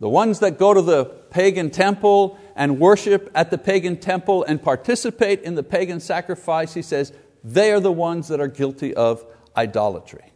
The 0.00 0.08
ones 0.08 0.40
that 0.40 0.58
go 0.58 0.74
to 0.74 0.82
the 0.82 1.04
pagan 1.04 1.70
temple 1.70 2.38
and 2.54 2.78
worship 2.78 3.30
at 3.34 3.50
the 3.50 3.58
pagan 3.58 3.96
temple 3.96 4.44
and 4.44 4.62
participate 4.62 5.42
in 5.42 5.54
the 5.54 5.62
pagan 5.62 6.00
sacrifice, 6.00 6.74
he 6.74 6.82
says, 6.82 7.12
they 7.42 7.72
are 7.72 7.80
the 7.80 7.92
ones 7.92 8.28
that 8.28 8.40
are 8.40 8.48
guilty 8.48 8.94
of 8.94 9.24
idolatry. 9.56 10.32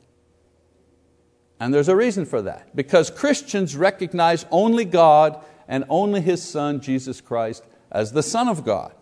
And 1.63 1.73
there's 1.73 1.89
a 1.89 1.95
reason 1.95 2.27
for 2.27 2.43
that, 2.43 2.75
because 2.75 3.09
Christians 3.09 3.77
recognize 3.77 4.45
only 4.51 4.85
God 4.85 5.41
and 5.69 5.85
only 5.89 6.21
His 6.21 6.43
Son, 6.43 6.81
Jesus 6.81 7.21
Christ, 7.21 7.63
as 7.89 8.11
the 8.11 8.23
Son 8.25 8.49
of 8.49 8.65
God. 8.65 8.93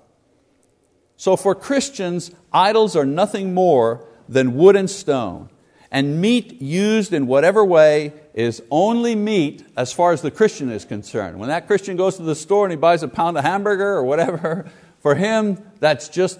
So 1.16 1.36
for 1.36 1.54
Christians, 1.54 2.30
idols 2.52 2.96
are 2.96 3.06
nothing 3.06 3.54
more 3.54 4.06
than 4.28 4.56
wood 4.56 4.76
and 4.76 4.90
stone, 4.90 5.48
and 5.90 6.20
meat 6.20 6.60
used 6.60 7.14
in 7.14 7.26
whatever 7.26 7.64
way 7.64 8.12
is 8.34 8.62
only 8.70 9.14
meat 9.14 9.64
as 9.74 9.94
far 9.94 10.12
as 10.12 10.20
the 10.20 10.30
Christian 10.30 10.70
is 10.70 10.84
concerned. 10.84 11.38
When 11.38 11.48
that 11.48 11.66
Christian 11.66 11.96
goes 11.96 12.18
to 12.18 12.22
the 12.24 12.34
store 12.34 12.66
and 12.66 12.72
he 12.72 12.76
buys 12.76 13.02
a 13.02 13.08
pound 13.08 13.38
of 13.38 13.44
hamburger 13.44 13.94
or 13.94 14.04
whatever, 14.04 14.70
for 14.98 15.14
him, 15.14 15.56
that's 15.78 16.10
just 16.10 16.38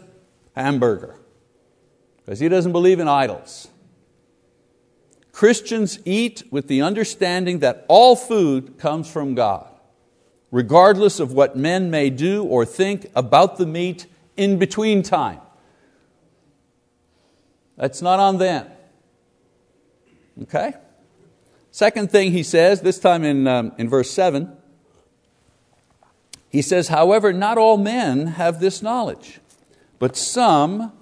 hamburger. 0.55 1.17
Because 2.19 2.41
he 2.41 2.51
doesn't 2.51 2.73
believe 2.73 3.01
in 3.01 3.09
idols. 3.09 3.70
Christians 5.33 5.99
eat 6.05 6.43
with 6.51 6.69
the 6.69 6.83
understanding 6.83 7.61
that 7.61 7.85
all 7.89 8.17
food 8.17 8.79
comes 8.79 9.11
from 9.11 9.35
God, 9.35 9.69
regardless 10.51 11.21
of 11.21 11.33
what 11.33 11.57
men 11.57 11.91
may 11.91 12.11
do 12.11 12.45
or 12.45 12.65
think 12.65 13.07
about 13.15 13.57
the 13.57 13.67
meat 13.67 14.07
in 14.37 14.59
between 14.59 15.03
time. 15.03 15.41
That's 17.77 18.03
not 18.03 18.21
on 18.21 18.39
them. 18.39 18.67
Okay? 20.43 20.75
Second 21.71 22.11
thing 22.11 22.33
he 22.33 22.43
says, 22.43 22.81
this 22.81 22.99
time 22.99 23.25
in, 23.25 23.47
um, 23.47 23.73
in 23.79 23.89
verse 23.89 24.11
7, 24.11 24.55
he 26.49 26.63
says, 26.63 26.89
However, 26.89 27.33
not 27.33 27.59
all 27.59 27.77
men 27.77 28.27
have 28.27 28.61
this 28.61 28.83
knowledge, 28.83 29.41
but 29.99 30.17
some, 30.17 30.93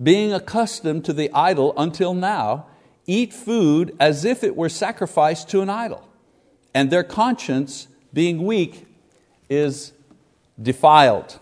being 0.00 0.32
accustomed 0.32 1.04
to 1.06 1.12
the 1.12 1.30
idol 1.32 1.72
until 1.76 2.12
now, 2.12 2.66
eat 3.06 3.32
food 3.32 3.96
as 3.98 4.24
if 4.24 4.44
it 4.44 4.56
were 4.56 4.68
sacrificed 4.68 5.48
to 5.50 5.60
an 5.60 5.70
idol, 5.70 6.08
and 6.74 6.90
their 6.90 7.04
conscience, 7.04 7.88
being 8.12 8.44
weak, 8.44 8.86
is 9.48 9.92
defiled. 10.60 11.38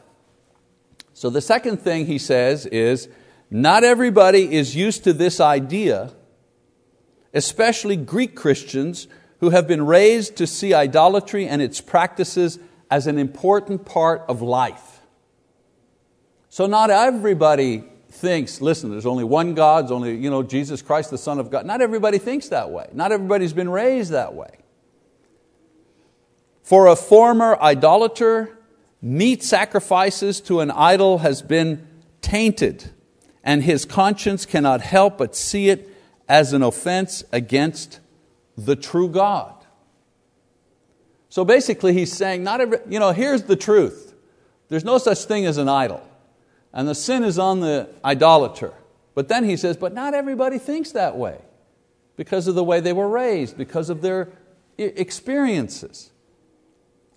So 1.12 1.30
the 1.30 1.40
second 1.40 1.78
thing 1.78 2.06
he 2.06 2.18
says 2.18 2.66
is, 2.66 3.08
not 3.50 3.84
everybody 3.84 4.54
is 4.54 4.76
used 4.76 5.04
to 5.04 5.12
this 5.12 5.40
idea 5.40 6.12
especially 7.32 7.96
Greek 7.96 8.34
Christians 8.34 9.06
who 9.38 9.50
have 9.50 9.66
been 9.66 9.86
raised 9.86 10.36
to 10.36 10.46
see 10.46 10.74
idolatry 10.74 11.46
and 11.46 11.62
its 11.62 11.80
practices 11.80 12.58
as 12.90 13.06
an 13.06 13.18
important 13.18 13.84
part 13.84 14.22
of 14.28 14.42
life. 14.42 15.00
So, 16.48 16.66
not 16.66 16.90
everybody 16.90 17.84
thinks, 18.20 18.60
listen, 18.60 18.90
there's 18.90 19.06
only 19.06 19.24
one 19.24 19.54
God, 19.54 19.84
there's 19.84 19.92
only 19.92 20.16
you 20.16 20.30
know, 20.30 20.42
Jesus 20.42 20.82
Christ, 20.82 21.10
the 21.10 21.18
Son 21.18 21.38
of 21.38 21.50
God. 21.50 21.66
Not 21.66 21.80
everybody 21.80 22.18
thinks 22.18 22.48
that 22.48 22.70
way. 22.70 22.88
Not 22.92 23.12
everybody's 23.12 23.52
been 23.52 23.70
raised 23.70 24.12
that 24.12 24.34
way. 24.34 24.58
For 26.62 26.86
a 26.86 26.94
former 26.94 27.56
idolater, 27.60 28.58
meat 29.02 29.42
sacrifices 29.42 30.40
to 30.42 30.60
an 30.60 30.70
idol 30.70 31.18
has 31.18 31.42
been 31.42 31.86
tainted, 32.20 32.90
and 33.42 33.64
his 33.64 33.84
conscience 33.84 34.46
cannot 34.46 34.80
help 34.80 35.18
but 35.18 35.34
see 35.34 35.70
it 35.70 35.88
as 36.28 36.52
an 36.52 36.62
offense 36.62 37.24
against 37.32 37.98
the 38.56 38.76
true 38.76 39.08
God. 39.08 39.54
So 41.28 41.44
basically, 41.44 41.94
he's 41.94 42.12
saying, 42.12 42.44
not 42.44 42.60
every, 42.60 42.78
you 42.88 42.98
know, 42.98 43.12
here's 43.12 43.44
the 43.44 43.56
truth. 43.56 44.14
There's 44.68 44.84
no 44.84 44.98
such 44.98 45.24
thing 45.24 45.46
as 45.46 45.56
an 45.56 45.68
idol. 45.68 46.06
And 46.72 46.86
the 46.86 46.94
sin 46.94 47.24
is 47.24 47.38
on 47.38 47.60
the 47.60 47.88
idolater. 48.04 48.72
But 49.14 49.28
then 49.28 49.44
he 49.44 49.56
says, 49.56 49.76
but 49.76 49.92
not 49.92 50.14
everybody 50.14 50.58
thinks 50.58 50.92
that 50.92 51.16
way 51.16 51.38
because 52.16 52.46
of 52.46 52.54
the 52.54 52.64
way 52.64 52.80
they 52.80 52.92
were 52.92 53.08
raised, 53.08 53.56
because 53.56 53.90
of 53.90 54.02
their 54.02 54.28
experiences. 54.78 56.10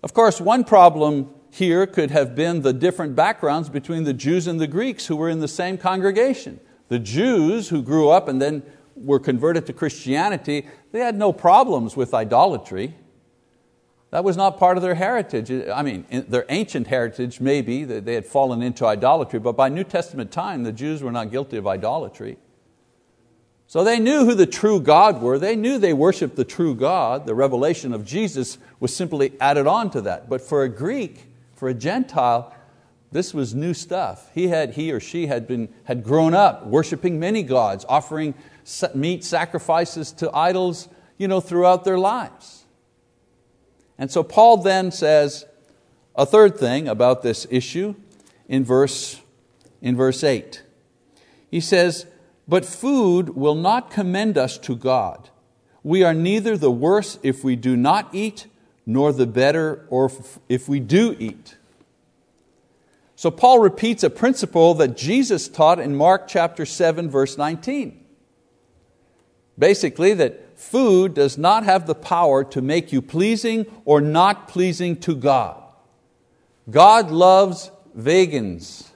Of 0.02 0.12
course, 0.12 0.40
one 0.40 0.64
problem 0.64 1.30
here 1.50 1.86
could 1.86 2.10
have 2.10 2.34
been 2.34 2.62
the 2.62 2.72
different 2.72 3.14
backgrounds 3.14 3.68
between 3.68 4.04
the 4.04 4.12
Jews 4.12 4.46
and 4.46 4.60
the 4.60 4.66
Greeks 4.66 5.06
who 5.06 5.16
were 5.16 5.28
in 5.28 5.40
the 5.40 5.48
same 5.48 5.78
congregation. 5.78 6.58
The 6.88 6.98
Jews 6.98 7.68
who 7.68 7.80
grew 7.80 8.08
up 8.08 8.28
and 8.28 8.42
then 8.42 8.62
were 8.96 9.20
converted 9.20 9.66
to 9.66 9.72
Christianity, 9.72 10.66
they 10.92 11.00
had 11.00 11.16
no 11.16 11.32
problems 11.32 11.96
with 11.96 12.12
idolatry. 12.12 12.96
That 14.14 14.22
was 14.22 14.36
not 14.36 14.60
part 14.60 14.76
of 14.76 14.84
their 14.84 14.94
heritage. 14.94 15.50
I 15.50 15.82
mean, 15.82 16.06
their 16.08 16.46
ancient 16.48 16.86
heritage, 16.86 17.40
maybe, 17.40 17.82
they 17.82 18.14
had 18.14 18.24
fallen 18.24 18.62
into 18.62 18.86
idolatry, 18.86 19.40
but 19.40 19.56
by 19.56 19.68
New 19.68 19.82
Testament 19.82 20.30
time, 20.30 20.62
the 20.62 20.70
Jews 20.70 21.02
were 21.02 21.10
not 21.10 21.32
guilty 21.32 21.56
of 21.56 21.66
idolatry. 21.66 22.38
So 23.66 23.82
they 23.82 23.98
knew 23.98 24.24
who 24.24 24.34
the 24.34 24.46
true 24.46 24.78
God 24.78 25.20
were. 25.20 25.36
They 25.36 25.56
knew 25.56 25.78
they 25.78 25.92
worshiped 25.92 26.36
the 26.36 26.44
true 26.44 26.76
God. 26.76 27.26
The 27.26 27.34
revelation 27.34 27.92
of 27.92 28.04
Jesus 28.04 28.56
was 28.78 28.94
simply 28.94 29.32
added 29.40 29.66
on 29.66 29.90
to 29.90 30.00
that. 30.02 30.28
But 30.28 30.42
for 30.42 30.62
a 30.62 30.68
Greek, 30.68 31.24
for 31.56 31.68
a 31.68 31.74
Gentile, 31.74 32.54
this 33.10 33.34
was 33.34 33.52
new 33.52 33.74
stuff. 33.74 34.30
He, 34.32 34.46
had, 34.46 34.74
he 34.74 34.92
or 34.92 35.00
she 35.00 35.26
had, 35.26 35.48
been, 35.48 35.70
had 35.82 36.04
grown 36.04 36.34
up 36.34 36.68
worshiping 36.68 37.18
many 37.18 37.42
gods, 37.42 37.84
offering 37.88 38.34
meat 38.94 39.24
sacrifices 39.24 40.12
to 40.12 40.30
idols 40.32 40.88
you 41.18 41.26
know, 41.26 41.40
throughout 41.40 41.82
their 41.82 41.98
lives. 41.98 42.63
And 43.98 44.10
so 44.10 44.22
Paul 44.22 44.58
then 44.58 44.90
says 44.90 45.46
a 46.14 46.26
third 46.26 46.58
thing 46.58 46.88
about 46.88 47.22
this 47.22 47.46
issue 47.50 47.94
in 48.48 48.64
verse, 48.64 49.20
in 49.80 49.96
verse 49.96 50.22
8. 50.22 50.62
He 51.50 51.60
says, 51.60 52.06
But 52.48 52.64
food 52.64 53.30
will 53.30 53.54
not 53.54 53.90
commend 53.90 54.36
us 54.36 54.58
to 54.58 54.76
God. 54.76 55.30
We 55.82 56.02
are 56.02 56.14
neither 56.14 56.56
the 56.56 56.70
worse 56.70 57.18
if 57.22 57.44
we 57.44 57.56
do 57.56 57.76
not 57.76 58.14
eat, 58.14 58.46
nor 58.86 59.12
the 59.12 59.26
better 59.26 59.86
or 59.88 60.10
if 60.48 60.68
we 60.68 60.80
do 60.80 61.16
eat. 61.18 61.56
So 63.16 63.30
Paul 63.30 63.60
repeats 63.60 64.02
a 64.02 64.10
principle 64.10 64.74
that 64.74 64.96
Jesus 64.96 65.48
taught 65.48 65.78
in 65.78 65.94
Mark 65.94 66.26
chapter 66.26 66.66
7, 66.66 67.08
verse 67.08 67.38
19. 67.38 68.04
Basically, 69.58 70.14
that 70.14 70.53
food 70.70 71.14
does 71.14 71.38
not 71.38 71.64
have 71.64 71.86
the 71.86 71.94
power 71.94 72.44
to 72.44 72.60
make 72.60 72.92
you 72.92 73.02
pleasing 73.02 73.66
or 73.84 74.00
not 74.00 74.48
pleasing 74.48 74.96
to 75.00 75.14
God. 75.14 75.62
God 76.70 77.10
loves 77.10 77.70
vegans. 77.96 78.88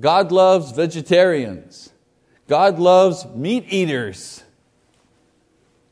God 0.00 0.32
loves 0.32 0.72
vegetarians. 0.72 1.90
God 2.48 2.78
loves 2.78 3.26
meat 3.26 3.66
eaters. 3.68 4.42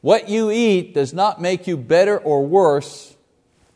What 0.01 0.29
you 0.29 0.51
eat 0.51 0.95
does 0.95 1.13
not 1.13 1.41
make 1.41 1.67
you 1.67 1.77
better 1.77 2.19
or 2.19 2.47
worse 2.47 3.17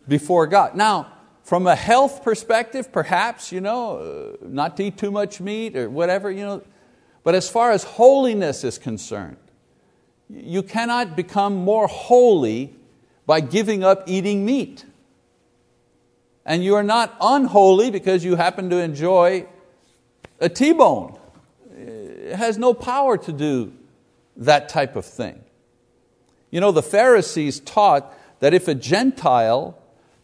before 0.06 0.46
God. 0.46 0.74
Now, 0.74 1.12
from 1.42 1.66
a 1.66 1.74
health 1.74 2.22
perspective, 2.22 2.92
perhaps, 2.92 3.50
you 3.50 3.60
know, 3.60 4.36
uh, 4.42 4.46
not 4.46 4.76
to 4.76 4.84
eat 4.84 4.96
too 4.96 5.10
much 5.10 5.40
meat 5.40 5.76
or 5.76 5.90
whatever, 5.90 6.30
you 6.30 6.44
know, 6.44 6.62
but 7.24 7.34
as 7.34 7.48
far 7.48 7.72
as 7.72 7.84
holiness 7.84 8.64
is 8.64 8.78
concerned, 8.78 9.36
you 10.28 10.62
cannot 10.62 11.16
become 11.16 11.56
more 11.56 11.86
holy 11.86 12.74
by 13.26 13.40
giving 13.40 13.84
up 13.84 14.04
eating 14.06 14.44
meat. 14.44 14.84
And 16.44 16.64
you 16.64 16.74
are 16.74 16.82
not 16.82 17.16
unholy 17.20 17.90
because 17.90 18.24
you 18.24 18.36
happen 18.36 18.70
to 18.70 18.78
enjoy 18.78 19.46
a 20.40 20.48
T-bone. 20.48 21.18
It 21.76 22.36
has 22.36 22.58
no 22.58 22.74
power 22.74 23.16
to 23.18 23.32
do 23.32 23.72
that 24.36 24.68
type 24.68 24.96
of 24.96 25.04
thing. 25.04 25.42
You 26.50 26.60
know, 26.60 26.72
the 26.72 26.82
Pharisees 26.82 27.60
taught 27.60 28.12
that 28.40 28.52
if 28.52 28.66
a 28.68 28.74
Gentile 28.74 29.78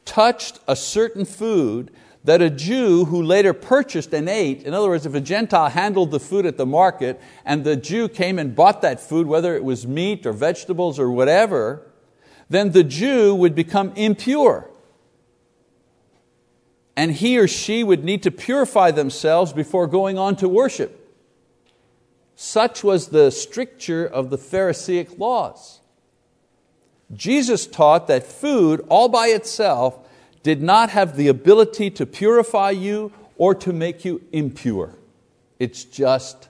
touched 0.04 0.58
a 0.66 0.74
certain 0.74 1.24
food, 1.24 1.90
that 2.28 2.42
a 2.42 2.50
Jew 2.50 3.06
who 3.06 3.22
later 3.22 3.54
purchased 3.54 4.12
and 4.12 4.28
ate, 4.28 4.62
in 4.64 4.74
other 4.74 4.90
words, 4.90 5.06
if 5.06 5.14
a 5.14 5.20
Gentile 5.20 5.70
handled 5.70 6.10
the 6.10 6.20
food 6.20 6.44
at 6.44 6.58
the 6.58 6.66
market 6.66 7.18
and 7.42 7.64
the 7.64 7.74
Jew 7.74 8.06
came 8.06 8.38
and 8.38 8.54
bought 8.54 8.82
that 8.82 9.00
food, 9.00 9.26
whether 9.26 9.56
it 9.56 9.64
was 9.64 9.86
meat 9.86 10.26
or 10.26 10.34
vegetables 10.34 10.98
or 10.98 11.10
whatever, 11.10 11.90
then 12.50 12.72
the 12.72 12.84
Jew 12.84 13.34
would 13.34 13.54
become 13.54 13.94
impure. 13.96 14.68
And 16.98 17.12
he 17.12 17.38
or 17.38 17.48
she 17.48 17.82
would 17.82 18.04
need 18.04 18.22
to 18.24 18.30
purify 18.30 18.90
themselves 18.90 19.54
before 19.54 19.86
going 19.86 20.18
on 20.18 20.36
to 20.36 20.50
worship. 20.50 21.10
Such 22.36 22.84
was 22.84 23.08
the 23.08 23.30
stricture 23.30 24.04
of 24.04 24.28
the 24.28 24.36
Pharisaic 24.36 25.18
laws. 25.18 25.80
Jesus 27.10 27.66
taught 27.66 28.06
that 28.08 28.22
food 28.22 28.84
all 28.90 29.08
by 29.08 29.28
itself 29.28 30.04
did 30.42 30.62
not 30.62 30.90
have 30.90 31.16
the 31.16 31.28
ability 31.28 31.90
to 31.90 32.06
purify 32.06 32.70
you 32.70 33.12
or 33.36 33.54
to 33.54 33.72
make 33.72 34.04
you 34.04 34.22
impure. 34.32 34.94
It's 35.58 35.84
just 35.84 36.48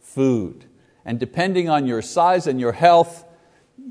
food. 0.00 0.64
And 1.04 1.18
depending 1.18 1.68
on 1.68 1.86
your 1.86 2.02
size 2.02 2.46
and 2.46 2.60
your 2.60 2.72
health, 2.72 3.24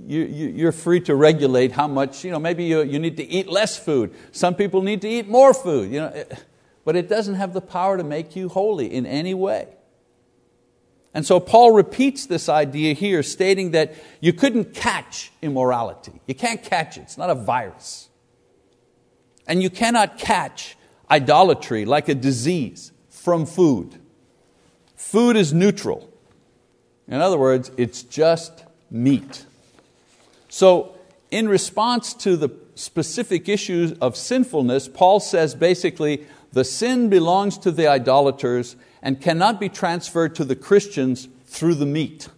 you, 0.05 0.67
are 0.67 0.71
free 0.71 0.99
to 1.01 1.15
regulate 1.15 1.71
how 1.71 1.87
much, 1.87 2.23
you 2.23 2.31
know, 2.31 2.39
maybe 2.39 2.65
you, 2.65 2.81
you 2.83 2.99
need 2.99 3.17
to 3.17 3.23
eat 3.23 3.47
less 3.47 3.77
food. 3.77 4.13
Some 4.31 4.55
people 4.55 4.81
need 4.81 5.01
to 5.01 5.09
eat 5.09 5.27
more 5.27 5.53
food. 5.53 5.91
You 5.91 6.01
know, 6.01 6.11
eh, 6.13 6.25
but 6.85 6.95
it 6.95 7.09
doesn't 7.09 7.35
have 7.35 7.53
the 7.53 7.61
power 7.61 7.97
to 7.97 8.03
make 8.03 8.35
you 8.35 8.49
holy 8.49 8.93
in 8.93 9.05
any 9.05 9.33
way. 9.33 9.67
And 11.13 11.25
so 11.25 11.39
Paul 11.39 11.71
repeats 11.71 12.27
this 12.27 12.47
idea 12.47 12.93
here, 12.93 13.23
stating 13.23 13.71
that 13.71 13.95
you 14.21 14.33
couldn't 14.33 14.73
catch 14.73 15.31
immorality. 15.41 16.21
You 16.27 16.35
can't 16.35 16.61
catch 16.61 16.97
it, 16.97 17.01
it's 17.01 17.17
not 17.17 17.29
a 17.29 17.35
virus. 17.35 18.09
And 19.47 19.63
you 19.63 19.69
cannot 19.69 20.17
catch 20.17 20.75
idolatry 21.09 21.85
like 21.85 22.09
a 22.09 22.15
disease 22.15 22.91
from 23.09 23.45
food. 23.45 23.99
Food 24.95 25.37
is 25.37 25.53
neutral. 25.53 26.11
In 27.07 27.21
other 27.21 27.37
words, 27.37 27.71
it's 27.77 28.03
just 28.03 28.65
meat. 28.91 29.45
So, 30.49 30.95
in 31.31 31.49
response 31.49 32.13
to 32.15 32.37
the 32.37 32.49
specific 32.75 33.49
issues 33.49 33.93
of 33.93 34.15
sinfulness, 34.15 34.87
Paul 34.87 35.19
says 35.19 35.55
basically 35.55 36.25
the 36.53 36.63
sin 36.63 37.09
belongs 37.09 37.57
to 37.59 37.71
the 37.71 37.87
idolaters 37.87 38.75
and 39.01 39.21
cannot 39.21 39.59
be 39.59 39.69
transferred 39.69 40.35
to 40.35 40.45
the 40.45 40.55
Christians 40.55 41.27
through 41.45 41.75
the 41.75 41.85
meat. 41.85 42.29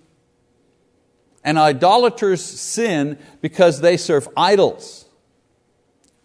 And 1.44 1.58
idolaters 1.58 2.44
sin 2.44 3.18
because 3.42 3.82
they 3.82 3.98
serve 3.98 4.28
idols. 4.36 5.06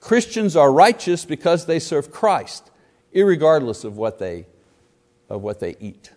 Christians 0.05 0.55
are 0.55 0.71
righteous 0.71 1.25
because 1.25 1.65
they 1.65 1.79
serve 1.79 2.11
Christ, 2.11 2.71
regardless 3.15 3.85
of 3.85 3.97
what 3.97 4.19
they, 4.19 4.45
of 5.31 5.41
what 5.41 5.61
they 5.61 5.77
eat. 5.81 6.13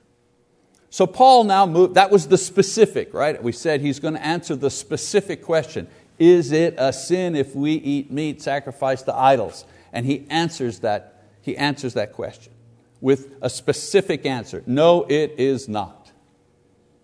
So 0.90 1.08
Paul 1.08 1.46
now 1.46 1.66
moved, 1.66 1.96
that 1.96 2.12
was 2.12 2.28
the 2.28 2.38
specific, 2.38 3.14
right? 3.14 3.42
We 3.42 3.54
said 3.54 3.80
he's 3.80 4.02
going 4.02 4.16
to 4.16 4.26
answer 4.26 4.58
the 4.58 4.70
specific 4.70 5.42
question. 5.42 5.88
Is 6.20 6.52
it 6.52 6.76
a 6.78 6.92
sin 6.92 7.34
if 7.34 7.56
we 7.56 7.76
eat 7.76 8.12
meat 8.12 8.42
sacrificed 8.42 9.06
to 9.06 9.16
idols? 9.16 9.64
And 9.94 10.06
he 10.06 10.28
answers 10.30 10.80
that, 10.80 11.24
he 11.42 11.56
answers 11.56 11.94
that 11.94 12.12
question 12.12 12.52
with 13.00 13.38
a 13.42 13.50
specific 13.50 14.26
answer. 14.26 14.64
No, 14.66 15.06
it 15.08 15.36
is 15.38 15.70
not. 15.70 16.12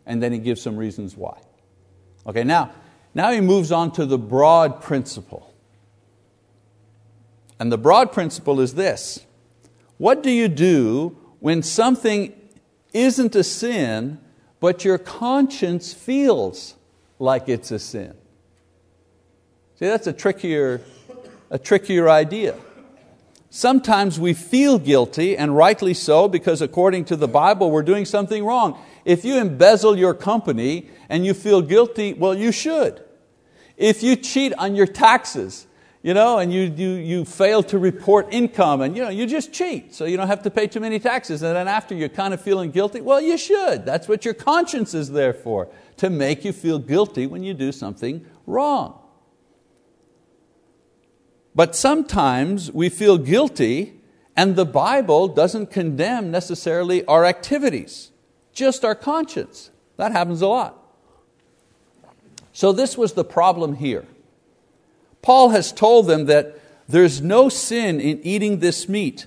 And 0.06 0.22
then 0.22 0.34
he 0.34 0.40
gives 0.40 0.62
some 0.62 0.76
reasons 0.76 1.16
why. 1.16 1.40
Okay, 2.28 2.44
now, 2.44 2.74
now 3.14 3.32
he 3.32 3.40
moves 3.40 3.72
on 3.72 3.94
to 3.94 4.06
the 4.06 4.18
broad 4.18 4.82
principle. 4.82 5.53
And 7.64 7.72
the 7.72 7.78
broad 7.78 8.12
principle 8.12 8.60
is 8.60 8.74
this 8.74 9.26
What 9.98 10.22
do 10.22 10.30
you 10.30 10.50
do 10.50 11.18
when 11.40 11.64
something 11.64 12.34
isn't 12.92 13.38
a 13.38 13.44
sin, 13.46 14.20
but 14.60 14.84
your 14.84 14.98
conscience 14.98 15.94
feels 15.94 16.76
like 17.20 17.48
it's 17.48 17.72
a 17.72 17.80
sin? 17.80 18.16
See, 19.76 19.86
that's 19.86 20.08
a 20.08 20.12
trickier, 20.12 20.82
a 21.50 21.58
trickier 21.58 22.10
idea. 22.10 22.58
Sometimes 23.50 24.20
we 24.20 24.34
feel 24.34 24.78
guilty, 24.78 25.38
and 25.38 25.56
rightly 25.56 25.94
so, 25.94 26.28
because 26.28 26.62
according 26.62 27.06
to 27.06 27.16
the 27.16 27.30
Bible, 27.30 27.72
we're 27.72 27.82
doing 27.82 28.04
something 28.04 28.44
wrong. 28.44 28.78
If 29.06 29.24
you 29.24 29.38
embezzle 29.38 29.98
your 29.98 30.14
company 30.14 30.90
and 31.08 31.26
you 31.26 31.34
feel 31.34 31.62
guilty, 31.62 32.12
well, 32.12 32.36
you 32.36 32.52
should. 32.52 33.02
If 33.78 34.04
you 34.04 34.18
cheat 34.18 34.54
on 34.56 34.76
your 34.76 34.86
taxes 34.88 35.66
you 36.04 36.14
know, 36.14 36.38
and 36.38 36.54
you, 36.54 36.64
you, 36.64 36.90
you 36.96 37.26
fail 37.26 37.64
to 37.64 37.80
report 37.80 38.28
income 38.32 38.82
and 38.82 38.96
you, 38.96 39.04
know, 39.04 39.10
you 39.10 39.26
just 39.26 39.54
cheat 39.54 39.96
so 39.96 40.04
you 40.04 40.18
don't 40.18 40.28
have 40.28 40.44
to 40.44 40.52
pay 40.52 40.68
too 40.68 40.82
many 40.82 41.00
taxes. 41.00 41.42
And 41.42 41.56
then 41.56 41.70
after 41.70 41.96
you're 41.96 42.10
kind 42.10 42.34
of 42.34 42.42
feeling 42.42 42.72
guilty, 42.72 43.00
well, 43.00 43.22
you 43.22 43.38
should. 43.38 43.86
That's 43.86 44.10
what 44.10 44.26
your 44.26 44.34
conscience 44.34 44.94
is 44.94 45.12
there 45.12 45.34
for, 45.34 45.70
to 45.98 46.10
make 46.10 46.44
you 46.44 46.52
feel 46.52 46.78
guilty 46.78 47.26
when 47.26 47.42
you 47.42 47.54
do 47.54 47.72
something 47.72 48.26
wrong. 48.46 49.00
But 51.56 51.74
sometimes 51.74 52.70
we 52.70 52.90
feel 52.90 53.18
guilty 53.18 54.02
and 54.36 54.58
the 54.58 54.66
Bible 54.66 55.30
doesn't 55.30 55.68
condemn 55.68 56.32
necessarily 56.32 57.06
our 57.06 57.24
activities, 57.24 58.12
just 58.52 58.84
our 58.84 58.96
conscience. 58.96 59.70
That 59.96 60.12
happens 60.12 60.42
a 60.42 60.48
lot. 60.48 60.78
So 62.52 62.74
this 62.74 62.98
was 62.98 63.14
the 63.14 63.24
problem 63.24 63.76
here. 63.76 64.06
Paul 65.24 65.50
has 65.50 65.72
told 65.72 66.06
them 66.06 66.26
that 66.26 66.60
there's 66.88 67.22
no 67.22 67.50
sin 67.50 68.00
in 68.00 68.20
eating 68.22 68.60
this 68.60 68.88
meat, 68.88 69.26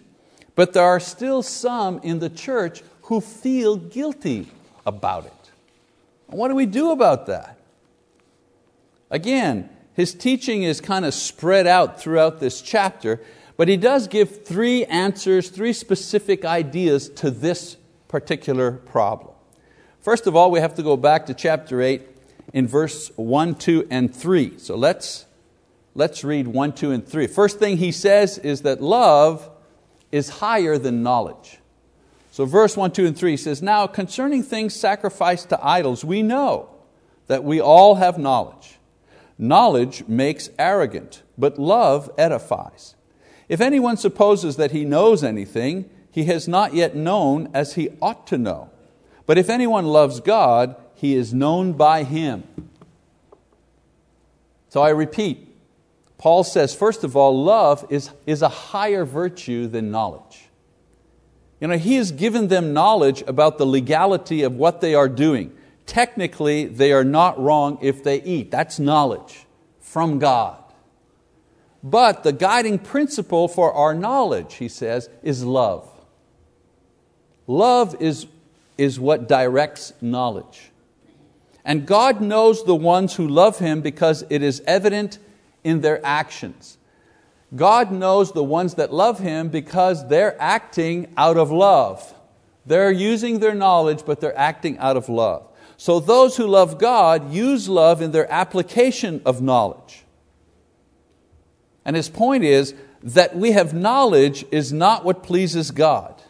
but 0.55 0.73
there 0.73 0.85
are 0.85 1.01
still 1.01 1.43
some 1.43 1.99
in 2.05 2.21
the 2.21 2.31
church 2.31 2.83
who 3.03 3.21
feel 3.21 3.77
guilty 3.77 4.47
about 4.85 5.27
it. 5.27 5.33
What 6.27 6.49
do 6.49 6.55
we 6.55 6.67
do 6.67 6.91
about 6.91 7.27
that? 7.27 7.59
Again, 9.11 9.71
his 9.95 10.13
teaching 10.13 10.63
is 10.63 10.81
kind 10.81 11.05
of 11.05 11.15
spread 11.15 11.67
out 11.67 12.01
throughout 12.01 12.41
this 12.41 12.61
chapter, 12.61 13.21
but 13.57 13.69
he 13.69 13.77
does 13.77 14.09
give 14.09 14.45
three 14.45 14.85
answers, 14.85 15.49
three 15.49 15.73
specific 15.73 16.45
ideas 16.45 17.09
to 17.11 17.31
this 17.31 17.77
particular 18.09 18.73
problem. 18.73 19.33
First 20.03 20.27
of 20.27 20.37
all, 20.37 20.51
we 20.51 20.61
have 20.61 20.75
to 20.75 20.83
go 20.83 20.97
back 20.97 21.27
to 21.27 21.35
chapter 21.35 21.81
8 21.81 22.03
in 22.53 22.67
verse 22.67 23.11
1, 23.17 23.55
2, 23.55 23.89
and 23.91 24.15
3. 24.15 24.59
So 24.59 24.77
let's 24.77 25.26
Let's 25.97 26.23
read 26.23 26.47
1, 26.47 26.75
2, 26.75 26.93
and 26.93 27.09
3. 27.09 27.27
First 27.27 27.59
thing 27.59 27.79
he 27.79 27.91
says 27.91 28.39
is 28.39 28.63
that 28.63 28.83
love 28.83 29.51
is 30.13 30.29
higher 30.29 30.79
than 30.79 31.03
knowledge. 31.03 31.59
So, 32.31 32.45
verse 32.45 32.77
1, 32.77 32.93
2, 32.93 33.07
and 33.07 33.19
3 33.19 33.37
says, 33.37 33.63
Now 33.63 33.87
concerning 33.87 34.43
things 34.43 34.75
sacrificed 34.75 35.49
to 35.49 35.67
idols, 35.67 36.05
we 36.05 36.23
know 36.23 36.69
that 37.27 37.43
we 37.43 37.61
all 37.61 37.95
have 37.95 38.19
knowledge. 38.19 38.79
Knowledge 39.39 40.07
makes 40.07 40.51
arrogant, 40.59 41.23
but 41.37 41.59
love 41.59 42.11
edifies. 42.17 42.95
If 43.49 43.61
anyone 43.61 43.97
supposes 43.97 44.57
that 44.57 44.73
he 44.73 44.85
knows 44.85 45.25
anything, 45.25 45.89
he 46.11 46.25
has 46.25 46.47
not 46.47 46.75
yet 46.75 46.95
known 46.95 47.49
as 47.55 47.75
he 47.75 47.91
ought 48.01 48.27
to 48.29 48.39
know. 48.39 48.71
But 49.25 49.39
if 49.39 49.49
anyone 49.51 49.87
loves 49.87 50.21
God, 50.21 50.77
he 50.97 51.15
is 51.15 51.35
known 51.35 51.75
by 51.75 52.05
Him. 52.05 52.45
So 54.71 54.81
I 54.83 54.89
repeat, 54.89 55.46
Paul 56.19 56.45
says, 56.45 56.75
first 56.75 57.05
of 57.05 57.17
all, 57.17 57.45
love 57.45 57.87
is, 57.91 58.11
is 58.25 58.43
a 58.43 58.49
higher 58.49 59.05
virtue 59.05 59.67
than 59.67 59.91
knowledge. 59.91 60.49
You 61.61 61.69
know, 61.69 61.79
he 61.79 61.97
has 61.97 62.13
given 62.13 62.49
them 62.49 62.73
knowledge 62.73 63.23
about 63.27 63.59
the 63.59 63.67
legality 63.67 64.43
of 64.43 64.55
what 64.57 64.81
they 64.81 64.95
are 64.95 65.09
doing. 65.09 65.57
Technically, 65.87 66.67
they 66.67 66.93
are 66.93 67.05
not 67.05 67.39
wrong 67.41 67.79
if 67.81 68.03
they 68.03 68.23
eat. 68.23 68.51
That's 68.51 68.79
knowledge 68.79 69.47
from 69.81 70.19
God. 70.19 70.63
But 71.83 72.25
the 72.25 72.33
guiding 72.33 72.79
principle 72.79 73.47
for 73.49 73.73
our 73.73 73.95
knowledge, 73.95 74.55
he 74.55 74.69
says, 74.69 75.09
is 75.23 75.45
love. 75.45 75.89
Love 77.47 77.95
is, 78.01 78.27
is 78.77 78.99
what 78.99 79.29
directs 79.29 79.93
knowledge. 80.01 80.71
And 81.65 81.87
God 81.87 82.21
knows 82.21 82.65
the 82.65 82.75
ones 82.75 83.15
who 83.15 83.27
love 83.27 83.59
Him 83.59 83.81
because 83.81 84.25
it 84.31 84.43
is 84.43 84.63
evident 84.67 85.19
in 85.67 85.81
their 85.81 86.01
actions. 86.07 86.79
God 87.55 87.91
knows 87.91 88.33
the 88.33 88.45
ones 88.45 88.75
that 88.75 88.93
love 88.93 89.19
Him 89.19 89.49
because 89.49 90.09
they're 90.09 90.41
acting 90.41 91.13
out 91.17 91.37
of 91.37 91.51
love. 91.51 92.15
They're 92.65 92.93
using 92.93 93.41
their 93.41 93.55
knowledge, 93.55 94.05
but 94.07 94.21
they're 94.21 94.39
acting 94.39 94.79
out 94.79 94.97
of 94.97 95.09
love. 95.09 95.49
So 95.77 95.99
those 95.99 96.37
who 96.37 96.47
love 96.47 96.79
God 96.79 97.33
use 97.33 97.69
love 97.69 98.01
in 98.01 98.13
their 98.13 98.31
application 98.33 99.21
of 99.27 99.43
knowledge. 99.43 100.05
And 101.85 101.97
his 101.97 102.09
point 102.09 102.45
is 102.45 102.75
that 103.03 103.37
we 103.37 103.53
have 103.53 103.75
knowledge 103.75 104.45
is 104.53 104.73
not 104.73 105.05
what 105.05 105.23
pleases 105.23 105.73
God. 105.73 106.21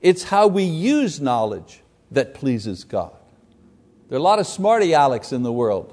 It's 0.00 0.24
how 0.24 0.46
we 0.46 0.62
use 0.62 1.20
knowledge 1.20 1.82
that 2.10 2.34
pleases 2.34 2.84
God. 2.84 3.16
There 4.08 4.16
are 4.16 4.20
a 4.20 4.22
lot 4.22 4.38
of 4.38 4.46
smarty 4.46 4.94
Alex 4.94 5.32
in 5.32 5.42
the 5.42 5.52
world, 5.52 5.92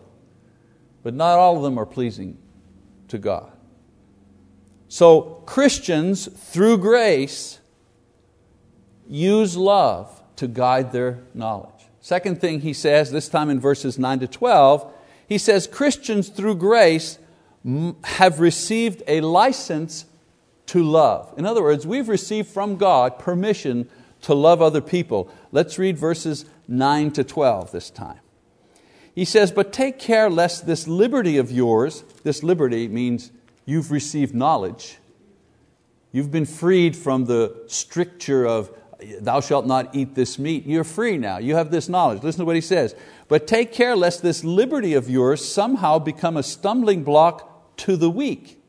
but 1.03 1.13
not 1.13 1.37
all 1.37 1.57
of 1.57 1.63
them 1.63 1.77
are 1.79 1.85
pleasing 1.85 2.37
to 3.09 3.17
God. 3.17 3.51
So 4.87 5.43
Christians, 5.45 6.27
through 6.27 6.77
grace, 6.79 7.59
use 9.07 9.57
love 9.57 10.23
to 10.37 10.47
guide 10.47 10.91
their 10.91 11.23
knowledge. 11.33 11.71
Second 11.99 12.39
thing 12.39 12.61
he 12.61 12.73
says, 12.73 13.11
this 13.11 13.27
time 13.27 13.49
in 13.49 13.59
verses 13.59 13.99
9 13.99 14.19
to 14.19 14.27
12, 14.27 14.93
he 15.27 15.37
says 15.37 15.67
Christians 15.67 16.29
through 16.29 16.55
grace 16.55 17.19
have 18.03 18.39
received 18.39 19.03
a 19.07 19.19
license 19.21 20.05
to 20.67 20.83
love. 20.83 21.33
In 21.37 21.45
other 21.45 21.61
words, 21.61 21.85
we've 21.85 22.07
received 22.07 22.47
from 22.47 22.77
God 22.77 23.19
permission 23.19 23.89
to 24.21 24.33
love 24.33 24.61
other 24.61 24.81
people. 24.81 25.29
Let's 25.51 25.77
read 25.77 25.97
verses 25.97 26.45
9 26.67 27.11
to 27.11 27.23
12 27.23 27.71
this 27.71 27.89
time. 27.89 28.19
He 29.17 29.25
says, 29.25 29.51
But 29.51 29.73
take 29.73 29.97
care 29.97 30.29
lest 30.29 30.67
this 30.67 30.87
liberty 30.87 31.39
of 31.39 31.51
yours, 31.51 32.03
this 32.21 32.43
liberty 32.43 32.87
means 32.87 33.31
you've 33.65 33.89
received 33.89 34.35
knowledge, 34.35 34.99
you've 36.11 36.29
been 36.29 36.45
freed 36.45 36.95
from 36.95 37.25
the 37.25 37.63
stricture 37.65 38.45
of 38.45 38.69
thou 39.19 39.41
shalt 39.41 39.65
not 39.65 39.95
eat 39.95 40.13
this 40.13 40.37
meat. 40.37 40.67
You're 40.67 40.83
free 40.83 41.17
now, 41.17 41.39
you 41.39 41.55
have 41.55 41.71
this 41.71 41.89
knowledge. 41.89 42.21
Listen 42.21 42.41
to 42.41 42.45
what 42.45 42.53
he 42.53 42.61
says. 42.61 42.95
But 43.27 43.47
take 43.47 43.73
care 43.73 43.95
lest 43.95 44.21
this 44.21 44.43
liberty 44.43 44.93
of 44.93 45.09
yours 45.09 45.43
somehow 45.43 45.97
become 45.97 46.37
a 46.37 46.43
stumbling 46.43 47.03
block 47.03 47.75
to 47.77 47.97
the 47.97 48.11
weak. 48.11 48.61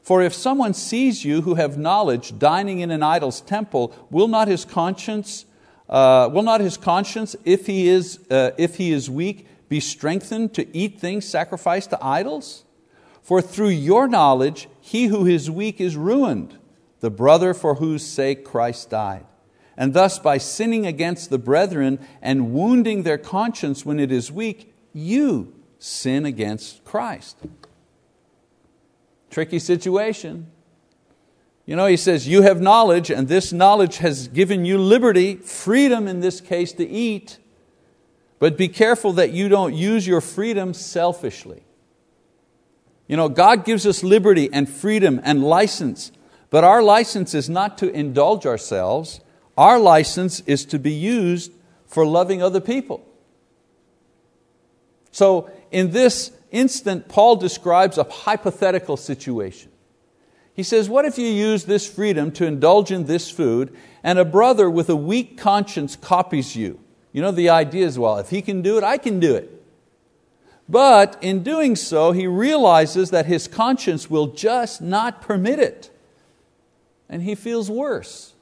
For 0.00 0.22
if 0.22 0.32
someone 0.32 0.72
sees 0.72 1.26
you 1.26 1.42
who 1.42 1.56
have 1.56 1.76
knowledge 1.76 2.38
dining 2.38 2.80
in 2.80 2.90
an 2.90 3.02
idol's 3.02 3.42
temple, 3.42 3.94
will 4.10 4.28
not 4.28 4.48
his 4.48 4.64
conscience, 4.64 5.44
uh, 5.90 6.30
will 6.32 6.42
not 6.42 6.62
his 6.62 6.78
conscience, 6.78 7.36
if 7.44 7.66
he 7.66 7.86
is, 7.86 8.18
uh, 8.30 8.52
if 8.56 8.76
he 8.76 8.92
is 8.92 9.10
weak, 9.10 9.46
be 9.70 9.80
strengthened 9.80 10.52
to 10.52 10.76
eat 10.76 11.00
things 11.00 11.24
sacrificed 11.24 11.90
to 11.90 12.04
idols? 12.04 12.64
For 13.22 13.40
through 13.40 13.68
your 13.68 14.08
knowledge, 14.08 14.68
he 14.80 15.06
who 15.06 15.26
is 15.26 15.50
weak 15.50 15.80
is 15.80 15.96
ruined, 15.96 16.58
the 16.98 17.10
brother 17.10 17.54
for 17.54 17.76
whose 17.76 18.04
sake 18.04 18.44
Christ 18.44 18.90
died. 18.90 19.24
And 19.76 19.94
thus, 19.94 20.18
by 20.18 20.36
sinning 20.36 20.86
against 20.86 21.30
the 21.30 21.38
brethren 21.38 22.00
and 22.20 22.52
wounding 22.52 23.02
their 23.04 23.16
conscience 23.16 23.86
when 23.86 23.98
it 23.98 24.12
is 24.12 24.30
weak, 24.30 24.74
you 24.92 25.54
sin 25.78 26.26
against 26.26 26.84
Christ. 26.84 27.38
Tricky 29.30 29.58
situation. 29.58 30.50
You 31.64 31.76
know, 31.76 31.86
he 31.86 31.96
says, 31.96 32.26
You 32.26 32.42
have 32.42 32.60
knowledge, 32.60 33.10
and 33.10 33.28
this 33.28 33.52
knowledge 33.52 33.98
has 33.98 34.28
given 34.28 34.64
you 34.64 34.76
liberty, 34.76 35.36
freedom 35.36 36.08
in 36.08 36.20
this 36.20 36.40
case, 36.40 36.72
to 36.72 36.86
eat. 36.86 37.38
But 38.40 38.56
be 38.56 38.68
careful 38.68 39.12
that 39.12 39.32
you 39.32 39.48
don't 39.48 39.74
use 39.74 40.06
your 40.06 40.22
freedom 40.22 40.74
selfishly. 40.74 41.62
You 43.06 43.16
know, 43.16 43.28
God 43.28 43.64
gives 43.64 43.86
us 43.86 44.02
liberty 44.02 44.48
and 44.50 44.68
freedom 44.68 45.20
and 45.22 45.44
license, 45.44 46.10
but 46.48 46.64
our 46.64 46.82
license 46.82 47.34
is 47.34 47.50
not 47.50 47.76
to 47.78 47.90
indulge 47.92 48.46
ourselves. 48.46 49.20
Our 49.58 49.78
license 49.78 50.40
is 50.46 50.64
to 50.66 50.78
be 50.78 50.92
used 50.92 51.52
for 51.86 52.06
loving 52.06 52.42
other 52.42 52.60
people. 52.60 53.06
So, 55.12 55.50
in 55.70 55.90
this 55.90 56.32
instant, 56.50 57.08
Paul 57.08 57.36
describes 57.36 57.98
a 57.98 58.04
hypothetical 58.04 58.96
situation. 58.96 59.70
He 60.54 60.62
says, 60.62 60.88
What 60.88 61.04
if 61.04 61.18
you 61.18 61.26
use 61.26 61.64
this 61.64 61.86
freedom 61.86 62.30
to 62.32 62.46
indulge 62.46 62.90
in 62.90 63.04
this 63.04 63.30
food, 63.30 63.76
and 64.02 64.18
a 64.18 64.24
brother 64.24 64.70
with 64.70 64.88
a 64.88 64.96
weak 64.96 65.36
conscience 65.36 65.94
copies 65.94 66.56
you? 66.56 66.80
You 67.12 67.22
know, 67.22 67.32
the 67.32 67.48
idea 67.48 67.86
is, 67.86 67.98
well, 67.98 68.18
if 68.18 68.30
he 68.30 68.42
can 68.42 68.62
do 68.62 68.78
it, 68.78 68.84
I 68.84 68.98
can 68.98 69.20
do 69.20 69.34
it. 69.34 69.50
But 70.68 71.18
in 71.20 71.42
doing 71.42 71.74
so, 71.74 72.12
he 72.12 72.28
realizes 72.28 73.10
that 73.10 73.26
his 73.26 73.48
conscience 73.48 74.08
will 74.08 74.28
just 74.28 74.80
not 74.80 75.20
permit 75.20 75.58
it. 75.58 75.90
And 77.08 77.22
he 77.22 77.34
feels 77.34 77.68
worse. 77.68 78.34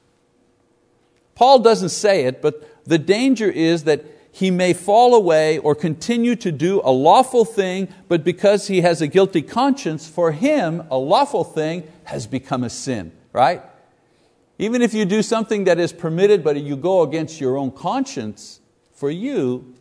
Paul 1.33 1.59
doesn't 1.59 1.89
say 1.89 2.25
it, 2.25 2.41
but 2.41 2.85
the 2.85 2.99
danger 2.99 3.49
is 3.49 3.85
that 3.85 4.05
he 4.31 4.51
may 4.51 4.73
fall 4.73 5.15
away 5.15 5.57
or 5.57 5.73
continue 5.73 6.35
to 6.35 6.51
do 6.51 6.81
a 6.83 6.91
lawful 6.91 7.45
thing, 7.45 7.87
but 8.07 8.23
because 8.23 8.67
he 8.67 8.81
has 8.81 9.01
a 9.01 9.07
guilty 9.07 9.41
conscience, 9.41 10.07
for 10.07 10.31
him, 10.31 10.83
a 10.91 10.97
lawful 10.97 11.43
thing 11.43 11.83
has 12.03 12.27
become 12.27 12.63
a 12.63 12.69
sin, 12.69 13.11
right? 13.33 13.63
Even 14.59 14.81
if 14.81 14.93
you 14.93 15.05
do 15.05 15.23
something 15.23 15.63
that 15.63 15.79
is 15.79 15.93
permitted, 15.93 16.43
but 16.43 16.57
you 16.61 16.75
go 16.75 17.01
against 17.01 17.39
your 17.39 17.57
own 17.57 17.71
conscience, 17.71 18.59
for 18.93 19.09
you, 19.09 19.73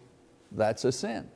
that's 0.53 0.85
a 0.85 0.93
sin. 0.93 1.29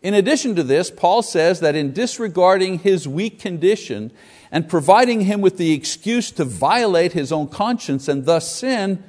In 0.00 0.14
addition 0.14 0.56
to 0.56 0.62
this, 0.62 0.90
Paul 0.90 1.22
says 1.22 1.60
that 1.60 1.74
in 1.74 1.92
disregarding 1.92 2.78
his 2.78 3.06
weak 3.06 3.38
condition 3.38 4.10
and 4.50 4.68
providing 4.68 5.22
him 5.22 5.42
with 5.42 5.58
the 5.58 5.72
excuse 5.72 6.30
to 6.32 6.44
violate 6.44 7.12
his 7.12 7.30
own 7.30 7.48
conscience 7.48 8.08
and 8.08 8.24
thus 8.24 8.50
sin, 8.50 9.02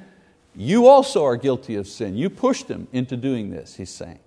you 0.54 0.86
also 0.86 1.24
are 1.24 1.36
guilty 1.36 1.76
of 1.76 1.86
sin. 1.86 2.16
You 2.16 2.28
pushed 2.28 2.68
him 2.68 2.88
into 2.92 3.16
doing 3.16 3.50
this, 3.50 3.76
he's 3.76 3.90
saying. 3.90 4.18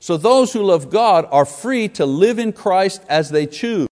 So 0.00 0.16
those 0.16 0.52
who 0.52 0.62
love 0.62 0.90
God 0.90 1.28
are 1.30 1.44
free 1.44 1.88
to 1.90 2.06
live 2.06 2.38
in 2.38 2.52
Christ 2.52 3.02
as 3.08 3.30
they 3.30 3.46
choose. 3.46 3.87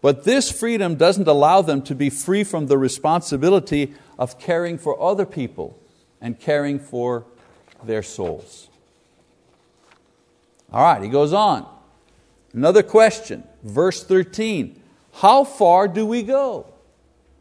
But 0.00 0.24
this 0.24 0.50
freedom 0.50 0.94
doesn't 0.94 1.26
allow 1.26 1.62
them 1.62 1.82
to 1.82 1.94
be 1.94 2.10
free 2.10 2.44
from 2.44 2.66
the 2.66 2.78
responsibility 2.78 3.94
of 4.18 4.38
caring 4.38 4.78
for 4.78 5.00
other 5.00 5.26
people 5.26 5.78
and 6.20 6.38
caring 6.38 6.78
for 6.78 7.24
their 7.82 8.02
souls. 8.02 8.68
All 10.72 10.82
right, 10.82 11.02
he 11.02 11.08
goes 11.08 11.32
on. 11.32 11.66
Another 12.52 12.82
question, 12.82 13.44
verse 13.62 14.04
13. 14.04 14.80
How 15.14 15.44
far 15.44 15.88
do 15.88 16.06
we 16.06 16.22
go? 16.22 16.72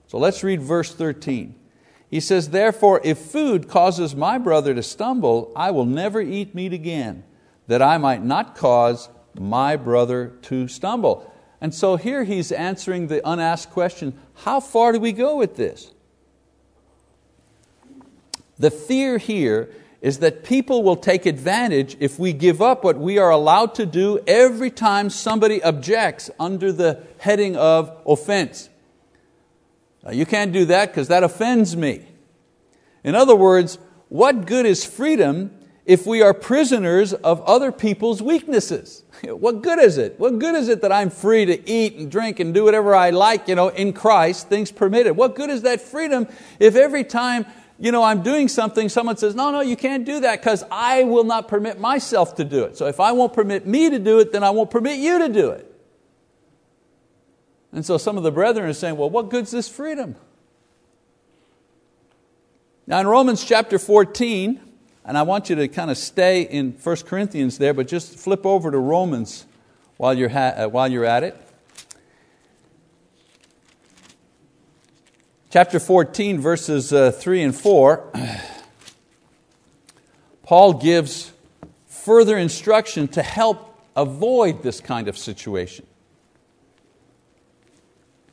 So 0.07 0.17
let's 0.17 0.43
read 0.43 0.61
verse 0.61 0.93
13. 0.93 1.53
He 2.09 2.19
says, 2.19 2.49
Therefore, 2.49 3.01
if 3.03 3.17
food 3.17 3.67
causes 3.67 4.15
my 4.15 4.37
brother 4.37 4.73
to 4.73 4.81
stumble, 4.81 5.51
I 5.55 5.71
will 5.71 5.85
never 5.85 6.21
eat 6.21 6.55
meat 6.55 6.73
again, 6.73 7.23
that 7.67 7.81
I 7.81 7.97
might 7.97 8.23
not 8.23 8.55
cause 8.55 9.09
my 9.37 9.75
brother 9.75 10.33
to 10.43 10.67
stumble. 10.67 11.31
And 11.59 11.73
so 11.73 11.95
here 11.95 12.23
he's 12.23 12.51
answering 12.51 13.07
the 13.07 13.27
unasked 13.27 13.71
question 13.71 14.17
how 14.35 14.59
far 14.59 14.91
do 14.91 14.99
we 14.99 15.11
go 15.11 15.37
with 15.37 15.55
this? 15.55 15.91
The 18.59 18.71
fear 18.71 19.17
here 19.17 19.69
is 20.01 20.19
that 20.19 20.43
people 20.43 20.83
will 20.83 20.95
take 20.95 21.25
advantage 21.25 21.97
if 21.99 22.19
we 22.19 22.31
give 22.31 22.61
up 22.61 22.83
what 22.83 22.97
we 22.97 23.17
are 23.17 23.31
allowed 23.31 23.73
to 23.75 23.85
do 23.85 24.19
every 24.27 24.69
time 24.69 25.09
somebody 25.09 25.61
objects 25.63 26.29
under 26.39 26.71
the 26.71 27.03
heading 27.17 27.55
of 27.55 27.91
offense. 28.05 28.69
Now, 30.03 30.11
you 30.11 30.25
can't 30.25 30.53
do 30.53 30.65
that 30.65 30.89
because 30.89 31.07
that 31.07 31.23
offends 31.23 31.75
me. 31.75 32.05
In 33.03 33.15
other 33.15 33.35
words, 33.35 33.79
what 34.09 34.45
good 34.45 34.65
is 34.65 34.85
freedom 34.85 35.56
if 35.87 36.05
we 36.05 36.21
are 36.21 36.33
prisoners 36.33 37.13
of 37.13 37.41
other 37.41 37.71
people's 37.71 38.21
weaknesses? 38.21 39.03
What 39.23 39.63
good 39.63 39.79
is 39.79 39.97
it? 39.97 40.19
What 40.19 40.37
good 40.37 40.53
is 40.53 40.69
it 40.69 40.81
that 40.81 40.91
I'm 40.91 41.09
free 41.09 41.45
to 41.45 41.67
eat 41.67 41.95
and 41.95 42.11
drink 42.11 42.39
and 42.39 42.53
do 42.53 42.65
whatever 42.65 42.93
I 42.93 43.09
like 43.09 43.47
you 43.47 43.55
know, 43.55 43.69
in 43.69 43.93
Christ, 43.93 44.47
things 44.47 44.71
permitted? 44.71 45.17
What 45.17 45.35
good 45.35 45.49
is 45.49 45.63
that 45.63 45.81
freedom 45.81 46.27
if 46.59 46.75
every 46.75 47.03
time 47.03 47.47
you 47.79 47.91
know, 47.91 48.03
I'm 48.03 48.23
doing 48.23 48.47
something, 48.47 48.89
someone 48.89 49.17
says, 49.17 49.35
no, 49.35 49.51
no, 49.51 49.61
you 49.61 49.75
can't 49.75 50.03
do 50.03 50.19
that 50.21 50.41
because 50.41 50.63
I 50.71 51.03
will 51.03 51.23
not 51.23 51.47
permit 51.47 51.79
myself 51.79 52.35
to 52.35 52.43
do 52.43 52.63
it. 52.63 52.75
So 52.75 52.87
if 52.87 52.99
I 52.99 53.11
won't 53.11 53.33
permit 53.33 53.67
me 53.67 53.89
to 53.89 53.99
do 53.99 54.19
it, 54.19 54.31
then 54.31 54.43
I 54.43 54.49
won't 54.49 54.71
permit 54.71 54.97
you 54.97 55.19
to 55.19 55.29
do 55.29 55.51
it. 55.51 55.71
And 57.71 57.85
so 57.85 57.97
some 57.97 58.17
of 58.17 58.23
the 58.23 58.31
brethren 58.31 58.67
are 58.67 58.73
saying, 58.73 58.97
well, 58.97 59.09
what 59.09 59.29
good's 59.29 59.51
this 59.51 59.69
freedom? 59.69 60.15
Now 62.87 62.99
in 62.99 63.07
Romans 63.07 63.43
chapter 63.43 63.77
14, 63.77 64.66
and 65.07 65.17
I 65.17 65.21
want 65.21 65.49
you 65.49 65.55
to 65.55 65.69
kind 65.69 65.89
of 65.89 65.97
stay 65.97 66.41
in 66.41 66.73
1 66.73 66.95
Corinthians 67.05 67.57
there, 67.57 67.73
but 67.73 67.87
just 67.87 68.19
flip 68.19 68.45
over 68.45 68.69
to 68.69 68.77
Romans 68.77 69.45
while 69.95 70.13
you're, 70.13 70.29
uh, 70.29 70.67
while 70.67 70.91
you're 70.91 71.05
at 71.05 71.23
it. 71.23 71.41
Chapter 75.49 75.79
14, 75.79 76.41
verses 76.41 76.91
uh, 76.91 77.11
3 77.11 77.41
and 77.41 77.55
4, 77.55 78.11
Paul 80.43 80.73
gives 80.73 81.31
further 81.87 82.37
instruction 82.37 83.07
to 83.09 83.23
help 83.23 83.79
avoid 83.95 84.61
this 84.61 84.81
kind 84.81 85.07
of 85.07 85.17
situation. 85.17 85.87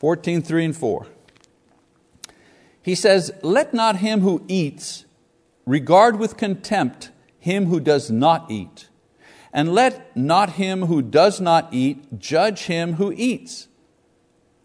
14, 0.00 0.42
3 0.42 0.64
and 0.64 0.76
4. 0.76 1.06
He 2.82 2.96
says, 2.96 3.30
Let 3.42 3.72
not 3.72 3.98
him 3.98 4.22
who 4.22 4.44
eats 4.48 5.03
regard 5.66 6.18
with 6.18 6.36
contempt 6.36 7.10
him 7.38 7.66
who 7.66 7.80
does 7.80 8.10
not 8.10 8.50
eat, 8.50 8.88
and 9.52 9.72
let 9.72 10.16
not 10.16 10.50
him 10.50 10.86
who 10.86 11.02
does 11.02 11.40
not 11.40 11.68
eat 11.72 12.18
judge 12.18 12.62
him 12.62 12.94
who 12.94 13.12
eats, 13.16 13.68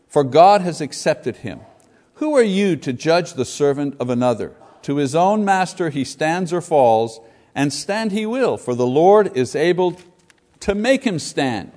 for 0.07 0.23
God 0.23 0.61
has 0.61 0.81
accepted 0.81 1.37
him. 1.37 1.59
Who 2.15 2.35
are 2.35 2.43
you 2.43 2.75
to 2.77 2.91
judge 2.91 3.33
the 3.33 3.45
servant 3.45 3.95
of 3.99 4.09
another? 4.09 4.53
To 4.83 4.97
his 4.97 5.13
own 5.15 5.45
master 5.45 5.89
he 5.89 6.03
stands 6.03 6.51
or 6.51 6.61
falls, 6.61 7.19
and 7.53 7.71
stand 7.73 8.11
he 8.11 8.25
will, 8.25 8.57
for 8.57 8.75
the 8.75 8.87
Lord 8.87 9.35
is 9.35 9.55
able 9.55 9.99
to 10.61 10.75
make 10.75 11.03
him 11.03 11.19
stand. 11.19 11.71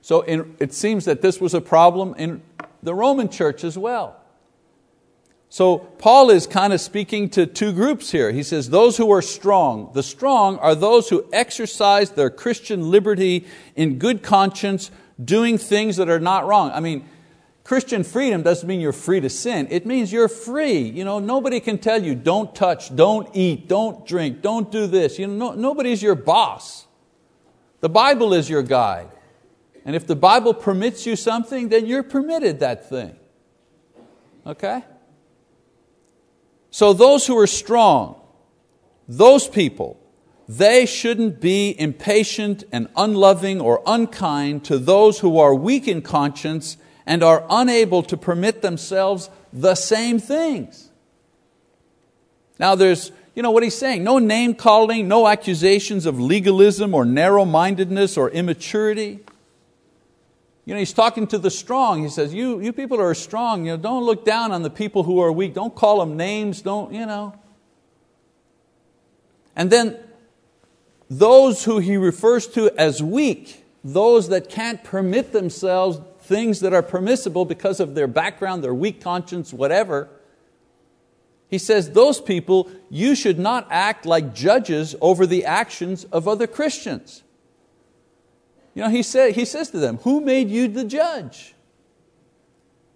So 0.00 0.22
in, 0.22 0.56
it 0.58 0.72
seems 0.72 1.04
that 1.04 1.22
this 1.22 1.40
was 1.40 1.54
a 1.54 1.60
problem 1.60 2.14
in 2.16 2.42
the 2.82 2.94
Roman 2.94 3.28
church 3.28 3.64
as 3.64 3.78
well. 3.78 4.21
So 5.52 5.80
Paul 5.80 6.30
is 6.30 6.46
kind 6.46 6.72
of 6.72 6.80
speaking 6.80 7.28
to 7.32 7.44
two 7.44 7.74
groups 7.74 8.10
here. 8.10 8.32
He 8.32 8.42
says, 8.42 8.70
those 8.70 8.96
who 8.96 9.12
are 9.12 9.20
strong. 9.20 9.90
The 9.92 10.02
strong 10.02 10.56
are 10.60 10.74
those 10.74 11.10
who 11.10 11.28
exercise 11.30 12.12
their 12.12 12.30
Christian 12.30 12.90
liberty 12.90 13.44
in 13.76 13.98
good 13.98 14.22
conscience, 14.22 14.90
doing 15.22 15.58
things 15.58 15.98
that 15.98 16.08
are 16.08 16.18
not 16.18 16.46
wrong. 16.46 16.70
I 16.70 16.80
mean, 16.80 17.06
Christian 17.64 18.02
freedom 18.02 18.40
doesn't 18.40 18.66
mean 18.66 18.80
you're 18.80 18.94
free 18.94 19.20
to 19.20 19.28
sin. 19.28 19.68
It 19.70 19.84
means 19.84 20.10
you're 20.10 20.26
free. 20.26 20.78
You 20.78 21.04
know, 21.04 21.18
nobody 21.18 21.60
can 21.60 21.76
tell 21.76 22.02
you, 22.02 22.14
don't 22.14 22.54
touch, 22.54 22.96
don't 22.96 23.28
eat, 23.36 23.68
don't 23.68 24.06
drink, 24.06 24.40
don't 24.40 24.72
do 24.72 24.86
this. 24.86 25.18
You 25.18 25.26
know, 25.26 25.50
no, 25.50 25.54
nobody's 25.54 26.02
your 26.02 26.14
boss. 26.14 26.86
The 27.80 27.90
Bible 27.90 28.32
is 28.32 28.48
your 28.48 28.62
guide. 28.62 29.10
And 29.84 29.94
if 29.94 30.06
the 30.06 30.16
Bible 30.16 30.54
permits 30.54 31.04
you 31.04 31.14
something, 31.14 31.68
then 31.68 31.84
you're 31.84 32.04
permitted 32.04 32.60
that 32.60 32.88
thing. 32.88 33.14
Okay? 34.46 34.82
So 36.72 36.94
those 36.94 37.26
who 37.26 37.38
are 37.38 37.46
strong, 37.46 38.18
those 39.06 39.46
people, 39.46 40.00
they 40.48 40.86
shouldn't 40.86 41.38
be 41.38 41.78
impatient 41.78 42.64
and 42.72 42.88
unloving 42.96 43.60
or 43.60 43.82
unkind 43.86 44.64
to 44.64 44.78
those 44.78 45.20
who 45.20 45.38
are 45.38 45.54
weak 45.54 45.86
in 45.86 46.00
conscience 46.00 46.78
and 47.04 47.22
are 47.22 47.44
unable 47.50 48.02
to 48.04 48.16
permit 48.16 48.62
themselves 48.62 49.28
the 49.52 49.74
same 49.74 50.18
things. 50.18 50.90
Now 52.58 52.74
there's, 52.74 53.12
you 53.34 53.42
know 53.42 53.50
what 53.50 53.62
he's 53.62 53.76
saying, 53.76 54.02
no 54.02 54.18
name 54.18 54.54
calling, 54.54 55.06
no 55.08 55.28
accusations 55.28 56.06
of 56.06 56.18
legalism 56.18 56.94
or 56.94 57.04
narrow-mindedness 57.04 58.16
or 58.16 58.30
immaturity. 58.30 59.20
You 60.64 60.74
know, 60.74 60.78
he's 60.78 60.92
talking 60.92 61.26
to 61.28 61.38
the 61.38 61.50
strong. 61.50 62.02
He 62.02 62.08
says, 62.08 62.32
you, 62.32 62.60
you 62.60 62.72
people 62.72 63.00
are 63.00 63.14
strong, 63.14 63.66
you 63.66 63.72
know, 63.72 63.76
don't 63.76 64.04
look 64.04 64.24
down 64.24 64.52
on 64.52 64.62
the 64.62 64.70
people 64.70 65.02
who 65.02 65.18
are 65.18 65.32
weak. 65.32 65.54
Don't 65.54 65.74
call 65.74 65.98
them 65.98 66.16
names, 66.16 66.62
don't, 66.62 66.92
you 66.92 67.04
know. 67.04 67.34
And 69.56 69.70
then 69.70 69.98
those 71.10 71.64
who 71.64 71.78
he 71.78 71.96
refers 71.96 72.46
to 72.48 72.70
as 72.78 73.02
weak, 73.02 73.64
those 73.82 74.28
that 74.28 74.48
can't 74.48 74.82
permit 74.84 75.32
themselves 75.32 76.00
things 76.22 76.60
that 76.60 76.72
are 76.72 76.82
permissible 76.82 77.44
because 77.44 77.80
of 77.80 77.94
their 77.94 78.06
background, 78.06 78.62
their 78.62 78.74
weak 78.74 79.00
conscience, 79.00 79.52
whatever. 79.52 80.08
He 81.48 81.58
says, 81.58 81.90
those 81.90 82.20
people, 82.20 82.70
you 82.88 83.14
should 83.14 83.38
not 83.38 83.66
act 83.70 84.06
like 84.06 84.32
judges 84.32 84.94
over 85.00 85.26
the 85.26 85.44
actions 85.44 86.04
of 86.04 86.26
other 86.26 86.46
Christians. 86.46 87.22
You 88.74 88.82
know, 88.82 88.88
he, 88.88 89.02
said, 89.02 89.34
he 89.34 89.44
says 89.44 89.70
to 89.70 89.78
them, 89.78 89.98
Who 89.98 90.20
made 90.20 90.48
you 90.48 90.68
the 90.68 90.84
judge? 90.84 91.54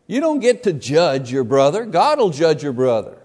You 0.07 0.21
don't 0.21 0.41
get 0.41 0.63
to 0.63 0.73
judge 0.73 1.33
your 1.33 1.45
brother, 1.45 1.85
God 1.85 2.19
will 2.19 2.31
judge 2.31 2.63
your 2.63 2.73
brother. 2.73 3.19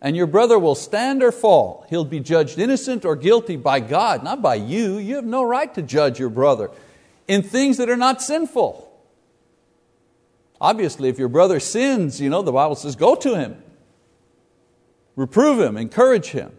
And 0.00 0.14
your 0.14 0.26
brother 0.26 0.58
will 0.58 0.74
stand 0.74 1.22
or 1.22 1.32
fall. 1.32 1.86
He'll 1.88 2.04
be 2.04 2.20
judged 2.20 2.58
innocent 2.58 3.04
or 3.04 3.16
guilty 3.16 3.56
by 3.56 3.80
God, 3.80 4.22
not 4.22 4.42
by 4.42 4.54
you. 4.54 4.98
You 4.98 5.16
have 5.16 5.24
no 5.24 5.42
right 5.42 5.72
to 5.74 5.82
judge 5.82 6.20
your 6.20 6.28
brother 6.28 6.70
in 7.26 7.42
things 7.42 7.78
that 7.78 7.88
are 7.88 7.96
not 7.96 8.22
sinful. 8.22 8.86
Obviously, 10.60 11.08
if 11.08 11.18
your 11.18 11.28
brother 11.28 11.60
sins, 11.60 12.20
you 12.20 12.30
know, 12.30 12.42
the 12.42 12.52
Bible 12.52 12.76
says, 12.76 12.94
go 12.94 13.14
to 13.16 13.36
him. 13.36 13.62
Reprove 15.16 15.58
him, 15.60 15.76
encourage 15.76 16.28
him. 16.28 16.56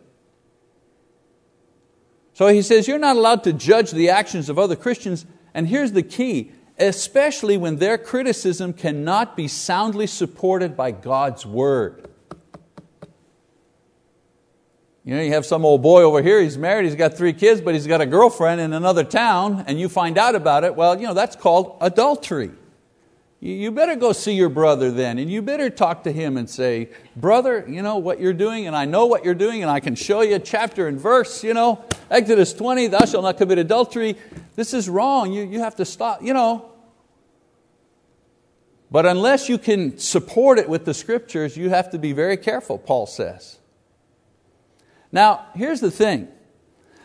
So 2.37 2.49
he 2.49 2.61
says, 2.61 2.87
you're 2.87 2.99
not 2.99 3.15
allowed 3.15 3.43
to 3.45 3.51
judge 3.51 3.89
the 3.89 4.11
actions 4.11 4.47
of 4.47 4.59
other 4.59 4.75
Christians. 4.75 5.25
And 5.55 5.67
here's 5.67 5.93
the 5.93 6.03
key, 6.03 6.51
especially 6.77 7.57
when 7.57 7.77
their 7.77 7.97
criticism 7.97 8.73
cannot 8.73 9.35
be 9.35 9.47
soundly 9.47 10.05
supported 10.05 10.77
by 10.77 10.91
God's 10.91 11.47
word. 11.47 12.07
You 15.03 15.15
know, 15.15 15.21
you 15.23 15.31
have 15.31 15.47
some 15.47 15.65
old 15.65 15.81
boy 15.81 16.03
over 16.03 16.21
here, 16.21 16.39
he's 16.39 16.59
married, 16.59 16.85
he's 16.85 16.93
got 16.93 17.17
three 17.17 17.33
kids, 17.33 17.59
but 17.59 17.73
he's 17.73 17.87
got 17.87 18.01
a 18.01 18.05
girlfriend 18.05 18.61
in 18.61 18.71
another 18.71 19.03
town, 19.03 19.63
and 19.65 19.79
you 19.79 19.89
find 19.89 20.15
out 20.19 20.35
about 20.35 20.63
it, 20.63 20.75
well, 20.75 20.95
you 20.95 21.07
know, 21.07 21.15
that's 21.15 21.35
called 21.35 21.75
adultery. 21.81 22.51
You 23.39 23.69
better 23.71 23.95
go 23.95 24.13
see 24.13 24.33
your 24.33 24.49
brother 24.49 24.89
then, 24.89 25.19
and 25.19 25.31
you 25.31 25.43
better 25.43 25.69
talk 25.69 26.03
to 26.05 26.11
him 26.11 26.37
and 26.37 26.49
say, 26.49 26.89
Brother, 27.15 27.63
you 27.67 27.83
know 27.83 27.97
what 27.97 28.19
you're 28.19 28.33
doing, 28.33 28.65
and 28.65 28.75
I 28.75 28.85
know 28.85 29.05
what 29.05 29.23
you're 29.23 29.35
doing, 29.35 29.61
and 29.61 29.69
I 29.69 29.79
can 29.79 29.93
show 29.93 30.21
you 30.21 30.39
chapter 30.39 30.87
and 30.87 30.99
verse. 30.99 31.43
You 31.43 31.53
know, 31.53 31.85
Exodus 32.09 32.51
20, 32.53 32.87
thou 32.87 33.05
shalt 33.05 33.23
not 33.23 33.37
commit 33.37 33.59
adultery. 33.59 34.15
This 34.55 34.73
is 34.73 34.89
wrong. 34.89 35.31
You, 35.31 35.43
you 35.43 35.59
have 35.59 35.75
to 35.75 35.85
stop. 35.85 36.23
You 36.23 36.33
know. 36.33 36.71
But 38.89 39.05
unless 39.05 39.49
you 39.49 39.59
can 39.59 39.99
support 39.99 40.57
it 40.57 40.67
with 40.67 40.85
the 40.85 40.93
scriptures, 40.93 41.57
you 41.57 41.69
have 41.69 41.91
to 41.91 41.99
be 41.99 42.13
very 42.13 42.37
careful, 42.37 42.79
Paul 42.79 43.05
says. 43.05 43.59
Now, 45.11 45.45
here's 45.55 45.79
the 45.79 45.91
thing 45.91 46.27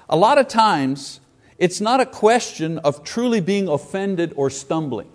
a 0.09 0.17
lot 0.17 0.39
of 0.39 0.49
times, 0.49 1.21
it's 1.59 1.81
not 1.81 2.01
a 2.01 2.07
question 2.07 2.79
of 2.79 3.05
truly 3.05 3.41
being 3.41 3.69
offended 3.69 4.33
or 4.37 4.49
stumbling. 4.49 5.11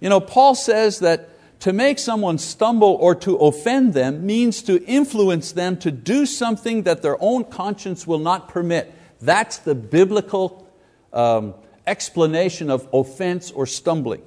You 0.00 0.08
know, 0.08 0.20
Paul 0.20 0.54
says 0.54 1.00
that 1.00 1.30
to 1.60 1.72
make 1.72 1.98
someone 1.98 2.38
stumble 2.38 2.96
or 3.00 3.14
to 3.16 3.36
offend 3.36 3.94
them 3.94 4.26
means 4.26 4.62
to 4.64 4.84
influence 4.84 5.52
them 5.52 5.78
to 5.78 5.90
do 5.90 6.26
something 6.26 6.82
that 6.82 7.02
their 7.02 7.16
own 7.22 7.44
conscience 7.44 8.06
will 8.06 8.18
not 8.18 8.48
permit. 8.48 8.92
That's 9.20 9.58
the 9.58 9.74
biblical 9.74 10.70
um, 11.12 11.54
explanation 11.86 12.70
of 12.70 12.86
offense 12.92 13.50
or 13.50 13.66
stumbling. 13.66 14.22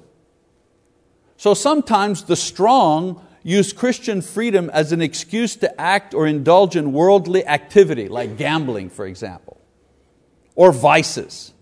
So 1.36 1.54
sometimes 1.54 2.24
the 2.24 2.36
strong 2.36 3.24
use 3.42 3.72
Christian 3.72 4.20
freedom 4.20 4.68
as 4.70 4.92
an 4.92 5.00
excuse 5.00 5.56
to 5.56 5.80
act 5.80 6.12
or 6.12 6.26
indulge 6.26 6.76
in 6.76 6.92
worldly 6.92 7.46
activity, 7.46 8.08
like 8.08 8.36
gambling, 8.36 8.90
for 8.90 9.06
example, 9.06 9.60
or 10.54 10.72
vices, 10.72 11.54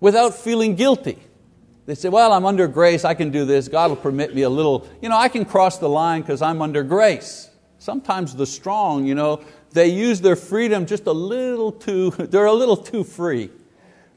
without 0.00 0.34
feeling 0.34 0.74
guilty. 0.74 1.18
They 1.86 1.94
say, 1.94 2.08
Well, 2.08 2.32
I'm 2.32 2.44
under 2.44 2.68
grace, 2.68 3.04
I 3.04 3.14
can 3.14 3.30
do 3.30 3.44
this, 3.44 3.68
God 3.68 3.90
will 3.90 3.96
permit 3.96 4.34
me 4.34 4.42
a 4.42 4.50
little, 4.50 4.86
you 5.00 5.08
know, 5.08 5.16
I 5.16 5.28
can 5.28 5.44
cross 5.44 5.78
the 5.78 5.88
line 5.88 6.20
because 6.20 6.42
I'm 6.42 6.60
under 6.60 6.82
grace. 6.82 7.48
Sometimes 7.78 8.34
the 8.34 8.46
strong, 8.46 9.06
you 9.06 9.14
know, 9.14 9.42
they 9.70 9.88
use 9.88 10.20
their 10.20 10.36
freedom 10.36 10.86
just 10.86 11.06
a 11.06 11.12
little 11.12 11.70
too, 11.70 12.10
they're 12.18 12.46
a 12.46 12.52
little 12.52 12.76
too 12.76 13.04
free. 13.04 13.50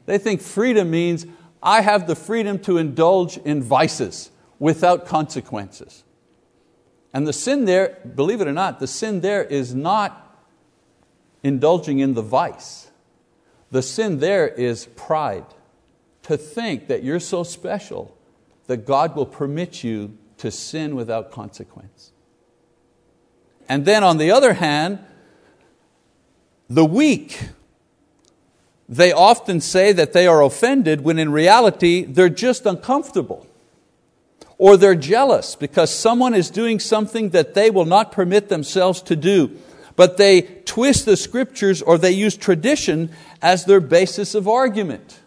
They 0.06 0.18
think 0.18 0.40
freedom 0.40 0.90
means 0.90 1.26
I 1.62 1.82
have 1.82 2.06
the 2.06 2.16
freedom 2.16 2.58
to 2.60 2.78
indulge 2.78 3.36
in 3.38 3.62
vices 3.62 4.30
without 4.58 5.06
consequences. 5.06 6.02
And 7.12 7.26
the 7.26 7.32
sin 7.32 7.64
there, 7.64 7.98
believe 8.14 8.40
it 8.40 8.48
or 8.48 8.52
not, 8.52 8.80
the 8.80 8.86
sin 8.86 9.20
there 9.20 9.44
is 9.44 9.74
not 9.74 10.44
indulging 11.42 11.98
in 11.98 12.14
the 12.14 12.22
vice. 12.22 12.88
The 13.70 13.82
sin 13.82 14.18
there 14.18 14.48
is 14.48 14.86
pride. 14.86 15.46
To 16.30 16.38
think 16.38 16.86
that 16.86 17.02
you're 17.02 17.18
so 17.18 17.42
special 17.42 18.16
that 18.68 18.86
God 18.86 19.16
will 19.16 19.26
permit 19.26 19.82
you 19.82 20.16
to 20.36 20.52
sin 20.52 20.94
without 20.94 21.32
consequence. 21.32 22.12
And 23.68 23.84
then 23.84 24.04
on 24.04 24.16
the 24.16 24.30
other 24.30 24.52
hand, 24.52 25.00
the 26.68 26.84
weak, 26.84 27.48
they 28.88 29.10
often 29.10 29.60
say 29.60 29.90
that 29.90 30.12
they 30.12 30.28
are 30.28 30.40
offended 30.40 31.00
when 31.00 31.18
in 31.18 31.32
reality 31.32 32.04
they're 32.04 32.28
just 32.28 32.64
uncomfortable 32.64 33.48
or 34.56 34.76
they're 34.76 34.94
jealous 34.94 35.56
because 35.56 35.92
someone 35.92 36.32
is 36.32 36.48
doing 36.48 36.78
something 36.78 37.30
that 37.30 37.54
they 37.54 37.70
will 37.70 37.86
not 37.86 38.12
permit 38.12 38.48
themselves 38.48 39.02
to 39.02 39.16
do. 39.16 39.58
But 39.96 40.16
they 40.16 40.42
twist 40.42 41.06
the 41.06 41.16
scriptures 41.16 41.82
or 41.82 41.98
they 41.98 42.12
use 42.12 42.36
tradition 42.36 43.10
as 43.42 43.64
their 43.64 43.80
basis 43.80 44.36
of 44.36 44.46
argument. 44.46 45.19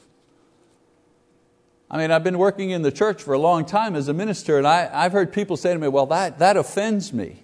I 1.93 1.99
mean, 1.99 2.09
I've 2.09 2.23
been 2.23 2.39
working 2.39 2.71
in 2.71 2.81
the 2.81 2.91
church 2.91 3.21
for 3.21 3.35
a 3.35 3.37
long 3.37 3.65
time 3.65 3.95
as 3.95 4.07
a 4.07 4.15
minister, 4.15 4.57
and 4.57 4.65
I, 4.65 5.03
have 5.03 5.11
heard 5.11 5.31
people 5.31 5.57
say 5.57 5.73
to 5.73 5.79
me, 5.79 5.87
Well, 5.87 6.07
that, 6.07 6.39
that 6.39 6.57
offends 6.57 7.13
me. 7.13 7.43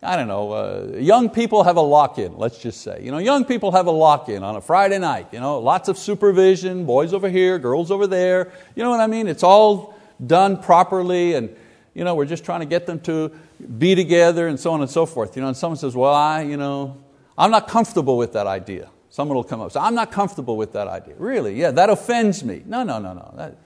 I 0.00 0.14
don't 0.14 0.28
know, 0.28 0.52
uh, 0.52 0.96
young 0.98 1.28
people 1.28 1.64
have 1.64 1.76
a 1.76 1.80
lock 1.80 2.18
in, 2.18 2.38
let's 2.38 2.58
just 2.58 2.82
say. 2.82 3.00
You 3.02 3.10
know, 3.10 3.18
young 3.18 3.44
people 3.44 3.72
have 3.72 3.86
a 3.86 3.90
lock 3.90 4.28
in 4.28 4.44
on 4.44 4.54
a 4.54 4.60
Friday 4.60 5.00
night. 5.00 5.26
You 5.32 5.40
know, 5.40 5.58
lots 5.58 5.88
of 5.88 5.98
supervision, 5.98 6.86
boys 6.86 7.12
over 7.12 7.28
here, 7.28 7.58
girls 7.58 7.90
over 7.90 8.06
there. 8.06 8.52
You 8.76 8.84
know 8.84 8.90
what 8.90 9.00
I 9.00 9.08
mean? 9.08 9.26
It's 9.26 9.42
all 9.42 9.98
done 10.24 10.62
properly 10.62 11.34
and 11.34 11.56
you 11.94 12.04
know, 12.04 12.14
we're 12.14 12.26
just 12.26 12.44
trying 12.44 12.60
to 12.60 12.66
get 12.66 12.86
them 12.86 13.00
to 13.00 13.32
be 13.78 13.94
together 13.94 14.46
and 14.46 14.60
so 14.60 14.72
on 14.72 14.82
and 14.82 14.90
so 14.90 15.06
forth. 15.06 15.36
You 15.36 15.42
know, 15.42 15.48
and 15.48 15.56
someone 15.56 15.78
says, 15.78 15.96
well, 15.96 16.14
I, 16.14 16.42
you 16.42 16.56
know, 16.56 17.02
I'm 17.38 17.50
not 17.50 17.66
comfortable 17.68 18.18
with 18.18 18.34
that 18.34 18.46
idea. 18.46 18.90
Someone 19.10 19.36
will 19.36 19.44
come 19.44 19.60
up 19.60 19.70
say, 19.70 19.80
I'm 19.80 19.94
not 19.94 20.10
comfortable 20.10 20.56
with 20.56 20.72
that 20.72 20.88
idea. 20.88 21.14
Really? 21.18 21.54
Yeah, 21.54 21.70
that 21.70 21.88
offends 21.88 22.42
me. 22.42 22.62
No, 22.66 22.82
no, 22.82 22.98
no, 22.98 23.14
no. 23.14 23.32
That, 23.36 23.56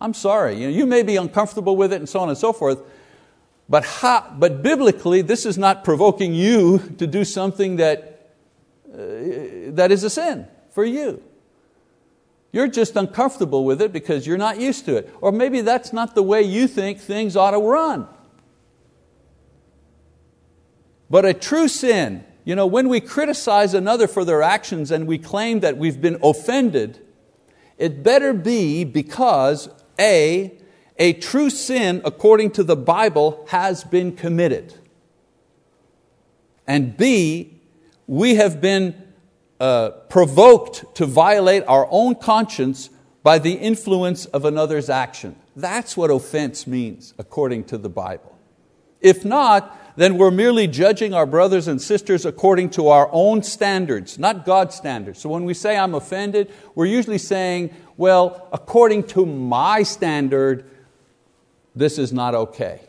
I'm 0.00 0.14
sorry. 0.14 0.56
You, 0.56 0.70
know, 0.70 0.76
you 0.76 0.86
may 0.86 1.02
be 1.02 1.16
uncomfortable 1.16 1.76
with 1.76 1.92
it 1.92 1.96
and 1.96 2.08
so 2.08 2.20
on 2.20 2.28
and 2.28 2.38
so 2.38 2.52
forth, 2.52 2.80
but, 3.68 3.86
but 4.38 4.62
biblically, 4.62 5.22
this 5.22 5.46
is 5.46 5.56
not 5.56 5.84
provoking 5.84 6.34
you 6.34 6.78
to 6.98 7.06
do 7.06 7.24
something 7.24 7.76
that, 7.76 8.32
uh, 8.92 8.96
that 9.72 9.90
is 9.92 10.02
a 10.02 10.10
sin 10.10 10.48
for 10.70 10.84
you. 10.84 11.22
You're 12.52 12.66
just 12.66 12.96
uncomfortable 12.96 13.64
with 13.64 13.80
it 13.80 13.92
because 13.92 14.26
you're 14.26 14.38
not 14.38 14.58
used 14.58 14.84
to 14.86 14.96
it. 14.96 15.14
Or 15.20 15.30
maybe 15.30 15.60
that's 15.60 15.92
not 15.92 16.16
the 16.16 16.22
way 16.22 16.42
you 16.42 16.66
think 16.66 16.98
things 16.98 17.36
ought 17.36 17.52
to 17.52 17.58
run. 17.58 18.08
But 21.08 21.24
a 21.24 21.34
true 21.34 21.68
sin, 21.68 22.24
you 22.44 22.56
know, 22.56 22.66
when 22.66 22.88
we 22.88 23.00
criticize 23.00 23.74
another 23.74 24.08
for 24.08 24.24
their 24.24 24.42
actions 24.42 24.90
and 24.90 25.06
we 25.06 25.18
claim 25.18 25.60
that 25.60 25.76
we've 25.76 26.00
been 26.00 26.18
offended, 26.22 26.98
it 27.78 28.02
better 28.02 28.32
be 28.32 28.82
because 28.82 29.68
A, 30.00 30.58
a 30.96 31.12
true 31.12 31.50
sin 31.50 32.00
according 32.04 32.52
to 32.52 32.64
the 32.64 32.76
Bible 32.76 33.46
has 33.50 33.84
been 33.84 34.16
committed. 34.16 34.74
And 36.66 36.96
B, 36.96 37.60
we 38.06 38.36
have 38.36 38.60
been 38.60 38.94
uh, 39.60 39.90
provoked 40.08 40.94
to 40.96 41.06
violate 41.06 41.64
our 41.68 41.86
own 41.90 42.14
conscience 42.14 42.90
by 43.22 43.38
the 43.38 43.52
influence 43.52 44.24
of 44.26 44.44
another's 44.44 44.88
action. 44.88 45.36
That's 45.54 45.96
what 45.96 46.10
offense 46.10 46.66
means 46.66 47.12
according 47.18 47.64
to 47.64 47.78
the 47.78 47.88
Bible. 47.90 48.38
If 49.00 49.24
not, 49.24 49.89
then 50.00 50.16
we're 50.16 50.30
merely 50.30 50.66
judging 50.66 51.12
our 51.12 51.26
brothers 51.26 51.68
and 51.68 51.80
sisters 51.82 52.24
according 52.24 52.70
to 52.70 52.88
our 52.88 53.10
own 53.12 53.42
standards, 53.42 54.18
not 54.18 54.46
God's 54.46 54.74
standards. 54.74 55.18
So 55.20 55.28
when 55.28 55.44
we 55.44 55.52
say 55.52 55.76
I'm 55.76 55.94
offended, 55.94 56.50
we're 56.74 56.86
usually 56.86 57.18
saying, 57.18 57.74
well, 57.98 58.48
according 58.50 59.02
to 59.08 59.26
my 59.26 59.82
standard, 59.82 60.64
this 61.76 61.98
is 61.98 62.14
not 62.14 62.34
okay. 62.34 62.80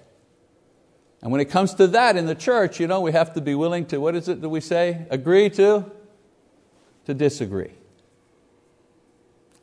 And 1.21 1.33
when 1.33 1.41
it 1.41 1.49
comes 1.49 1.73
to 1.73 1.87
that 1.87 2.15
in 2.15 2.27
the 2.27 2.33
church, 2.33 2.79
you 2.79 2.87
know, 2.87 3.01
we 3.01 3.11
have 3.11 3.33
to 3.33 3.41
be 3.41 3.55
willing 3.55 3.87
to, 3.87 3.99
what 3.99 4.15
is 4.15 4.29
it 4.29 4.39
that 4.39 4.47
we 4.47 4.61
say? 4.61 5.05
Agree 5.09 5.49
to 5.49 5.91
to 7.07 7.13
disagree. 7.13 7.73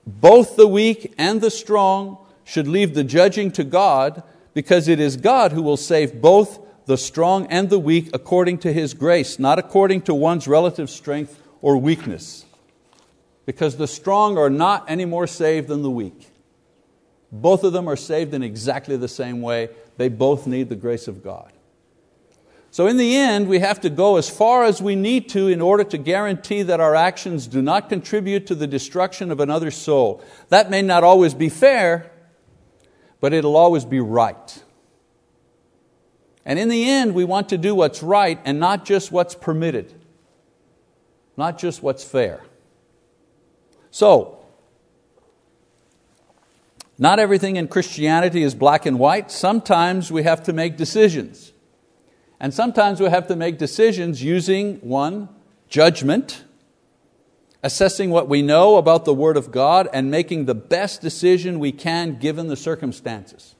Both 0.06 0.56
the 0.56 0.68
weak 0.68 1.14
and 1.16 1.40
the 1.40 1.50
strong 1.50 2.18
should 2.44 2.68
leave 2.68 2.92
the 2.92 3.04
judging 3.04 3.50
to 3.52 3.64
God 3.64 4.22
because 4.52 4.86
it 4.86 5.00
is 5.00 5.16
God 5.16 5.52
who 5.52 5.62
will 5.62 5.78
save 5.78 6.20
both 6.20 6.67
the 6.88 6.96
strong 6.96 7.46
and 7.48 7.68
the 7.68 7.78
weak 7.78 8.08
according 8.14 8.56
to 8.56 8.72
His 8.72 8.94
grace, 8.94 9.38
not 9.38 9.58
according 9.58 10.00
to 10.02 10.14
one's 10.14 10.48
relative 10.48 10.88
strength 10.88 11.38
or 11.60 11.76
weakness. 11.76 12.46
Because 13.44 13.76
the 13.76 13.86
strong 13.86 14.38
are 14.38 14.48
not 14.48 14.86
any 14.88 15.04
more 15.04 15.26
saved 15.26 15.68
than 15.68 15.82
the 15.82 15.90
weak. 15.90 16.30
Both 17.30 17.62
of 17.62 17.74
them 17.74 17.88
are 17.88 17.96
saved 17.96 18.32
in 18.32 18.42
exactly 18.42 18.96
the 18.96 19.06
same 19.06 19.42
way. 19.42 19.68
They 19.98 20.08
both 20.08 20.46
need 20.46 20.70
the 20.70 20.76
grace 20.76 21.08
of 21.08 21.22
God. 21.22 21.52
So, 22.70 22.86
in 22.86 22.96
the 22.96 23.16
end, 23.16 23.48
we 23.48 23.58
have 23.58 23.82
to 23.82 23.90
go 23.90 24.16
as 24.16 24.30
far 24.30 24.64
as 24.64 24.80
we 24.80 24.96
need 24.96 25.28
to 25.30 25.48
in 25.48 25.60
order 25.60 25.84
to 25.84 25.98
guarantee 25.98 26.62
that 26.62 26.80
our 26.80 26.94
actions 26.94 27.46
do 27.46 27.60
not 27.60 27.90
contribute 27.90 28.46
to 28.46 28.54
the 28.54 28.66
destruction 28.66 29.30
of 29.30 29.40
another 29.40 29.70
soul. 29.70 30.24
That 30.48 30.70
may 30.70 30.80
not 30.80 31.04
always 31.04 31.34
be 31.34 31.50
fair, 31.50 32.10
but 33.20 33.34
it'll 33.34 33.56
always 33.56 33.84
be 33.84 34.00
right. 34.00 34.62
And 36.48 36.58
in 36.58 36.70
the 36.70 36.88
end, 36.88 37.14
we 37.14 37.26
want 37.26 37.50
to 37.50 37.58
do 37.58 37.74
what's 37.74 38.02
right 38.02 38.40
and 38.42 38.58
not 38.58 38.86
just 38.86 39.12
what's 39.12 39.34
permitted, 39.34 39.92
not 41.36 41.58
just 41.58 41.82
what's 41.82 42.02
fair. 42.02 42.40
So, 43.90 44.38
not 46.96 47.18
everything 47.18 47.56
in 47.56 47.68
Christianity 47.68 48.42
is 48.42 48.54
black 48.54 48.86
and 48.86 48.98
white. 48.98 49.30
Sometimes 49.30 50.10
we 50.10 50.22
have 50.22 50.42
to 50.44 50.54
make 50.54 50.78
decisions. 50.78 51.52
And 52.40 52.54
sometimes 52.54 52.98
we 52.98 53.10
have 53.10 53.26
to 53.26 53.36
make 53.36 53.58
decisions 53.58 54.22
using 54.22 54.76
one, 54.76 55.28
judgment, 55.68 56.44
assessing 57.62 58.08
what 58.08 58.26
we 58.26 58.40
know 58.40 58.78
about 58.78 59.04
the 59.04 59.12
Word 59.12 59.36
of 59.36 59.50
God, 59.50 59.86
and 59.92 60.10
making 60.10 60.46
the 60.46 60.54
best 60.54 61.02
decision 61.02 61.58
we 61.58 61.72
can 61.72 62.18
given 62.18 62.48
the 62.48 62.56
circumstances. 62.56 63.54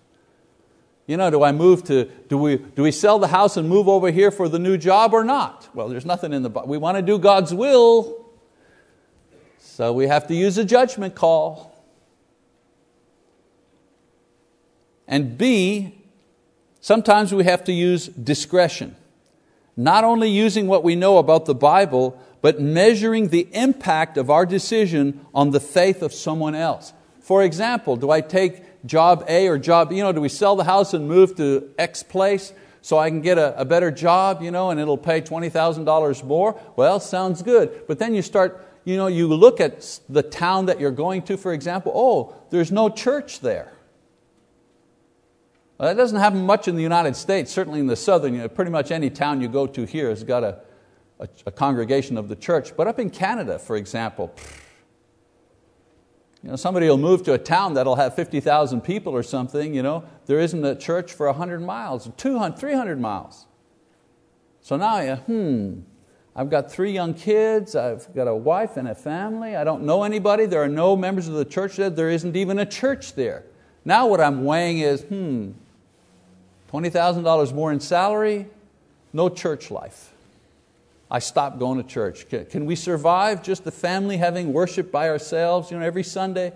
You 1.08 1.16
know, 1.16 1.30
do 1.30 1.42
I 1.42 1.52
move 1.52 1.84
to, 1.84 2.04
do 2.28 2.36
we, 2.36 2.58
do 2.58 2.82
we 2.82 2.92
sell 2.92 3.18
the 3.18 3.28
house 3.28 3.56
and 3.56 3.66
move 3.66 3.88
over 3.88 4.10
here 4.10 4.30
for 4.30 4.46
the 4.46 4.58
new 4.58 4.76
job 4.76 5.14
or 5.14 5.24
not? 5.24 5.66
Well, 5.74 5.88
there's 5.88 6.04
nothing 6.04 6.34
in 6.34 6.42
the, 6.42 6.50
Bible. 6.50 6.68
we 6.68 6.76
want 6.76 6.98
to 6.98 7.02
do 7.02 7.18
God's 7.18 7.52
will, 7.54 8.26
so 9.58 9.94
we 9.94 10.06
have 10.06 10.28
to 10.28 10.34
use 10.34 10.58
a 10.58 10.66
judgment 10.66 11.14
call. 11.14 11.74
And 15.08 15.38
B, 15.38 15.94
sometimes 16.82 17.32
we 17.32 17.44
have 17.44 17.64
to 17.64 17.72
use 17.72 18.08
discretion. 18.08 18.94
Not 19.78 20.04
only 20.04 20.28
using 20.28 20.66
what 20.66 20.84
we 20.84 20.94
know 20.94 21.16
about 21.16 21.46
the 21.46 21.54
Bible, 21.54 22.20
but 22.42 22.60
measuring 22.60 23.28
the 23.28 23.48
impact 23.52 24.18
of 24.18 24.28
our 24.28 24.44
decision 24.44 25.24
on 25.34 25.52
the 25.52 25.60
faith 25.60 26.02
of 26.02 26.12
someone 26.12 26.54
else. 26.54 26.92
For 27.22 27.42
example, 27.42 27.96
do 27.96 28.10
I 28.10 28.20
take 28.20 28.62
job 28.84 29.24
A 29.28 29.48
or 29.48 29.58
job, 29.58 29.92
you 29.92 30.02
know, 30.02 30.12
do 30.12 30.20
we 30.20 30.28
sell 30.28 30.56
the 30.56 30.64
house 30.64 30.94
and 30.94 31.08
move 31.08 31.36
to 31.36 31.70
X 31.78 32.02
place 32.02 32.52
so 32.80 32.98
I 32.98 33.10
can 33.10 33.20
get 33.20 33.38
a, 33.38 33.58
a 33.60 33.64
better 33.64 33.90
job, 33.90 34.42
you 34.42 34.50
know, 34.50 34.70
and 34.70 34.80
it'll 34.80 34.98
pay 34.98 35.20
$20,000 35.20 36.24
more? 36.24 36.60
Well, 36.76 37.00
sounds 37.00 37.42
good. 37.42 37.84
But 37.86 37.98
then 37.98 38.14
you 38.14 38.22
start, 38.22 38.66
you 38.84 38.96
know, 38.96 39.06
you 39.06 39.28
look 39.28 39.60
at 39.60 40.00
the 40.08 40.22
town 40.22 40.66
that 40.66 40.80
you're 40.80 40.90
going 40.90 41.22
to, 41.22 41.36
for 41.36 41.52
example, 41.52 41.92
oh, 41.94 42.34
there's 42.50 42.72
no 42.72 42.88
church 42.88 43.40
there. 43.40 43.72
Well, 45.78 45.88
that 45.88 45.96
doesn't 45.96 46.18
happen 46.18 46.44
much 46.44 46.66
in 46.66 46.74
the 46.74 46.82
United 46.82 47.14
States, 47.14 47.52
certainly 47.52 47.78
in 47.78 47.86
the 47.86 47.96
southern, 47.96 48.34
you 48.34 48.40
know, 48.40 48.48
pretty 48.48 48.70
much 48.70 48.90
any 48.90 49.10
town 49.10 49.40
you 49.40 49.48
go 49.48 49.66
to 49.66 49.84
here 49.84 50.08
has 50.08 50.24
got 50.24 50.42
a, 50.42 50.60
a, 51.20 51.28
a 51.46 51.52
congregation 51.52 52.16
of 52.18 52.28
the 52.28 52.34
church. 52.34 52.76
But 52.76 52.88
up 52.88 52.98
in 52.98 53.10
Canada, 53.10 53.60
for 53.60 53.76
example, 53.76 54.34
you 56.42 56.50
know, 56.50 56.56
somebody 56.56 56.88
will 56.88 56.98
move 56.98 57.24
to 57.24 57.32
a 57.32 57.38
town 57.38 57.74
that'll 57.74 57.96
have 57.96 58.14
50,000 58.14 58.80
people 58.80 59.12
or 59.12 59.22
something, 59.22 59.74
you 59.74 59.82
know, 59.82 60.04
there 60.26 60.38
isn't 60.38 60.64
a 60.64 60.76
church 60.76 61.12
for 61.12 61.26
100 61.26 61.60
miles, 61.60 62.08
200, 62.16 62.58
300 62.58 63.00
miles. 63.00 63.46
So 64.60 64.76
now, 64.76 65.00
you, 65.00 65.16
hmm, 65.16 65.80
I've 66.36 66.50
got 66.50 66.70
three 66.70 66.92
young 66.92 67.14
kids, 67.14 67.74
I've 67.74 68.14
got 68.14 68.28
a 68.28 68.34
wife 68.34 68.76
and 68.76 68.86
a 68.86 68.94
family, 68.94 69.56
I 69.56 69.64
don't 69.64 69.82
know 69.82 70.04
anybody, 70.04 70.46
there 70.46 70.62
are 70.62 70.68
no 70.68 70.94
members 70.94 71.26
of 71.26 71.34
the 71.34 71.44
church 71.44 71.76
there, 71.76 71.90
there 71.90 72.10
isn't 72.10 72.36
even 72.36 72.60
a 72.60 72.66
church 72.66 73.14
there. 73.14 73.44
Now 73.84 74.06
what 74.06 74.20
I'm 74.20 74.44
weighing 74.44 74.78
is, 74.78 75.02
hmm, 75.02 75.52
$20,000 76.72 77.52
more 77.52 77.72
in 77.72 77.80
salary, 77.80 78.46
no 79.12 79.28
church 79.28 79.70
life. 79.70 80.12
I 81.10 81.20
stopped 81.20 81.58
going 81.58 81.82
to 81.82 81.88
church. 81.88 82.28
Can 82.28 82.66
we 82.66 82.76
survive 82.76 83.42
just 83.42 83.64
the 83.64 83.70
family 83.70 84.18
having 84.18 84.52
worship 84.52 84.92
by 84.92 85.08
ourselves 85.08 85.70
you 85.70 85.78
know, 85.78 85.84
every 85.84 86.02
Sunday? 86.02 86.52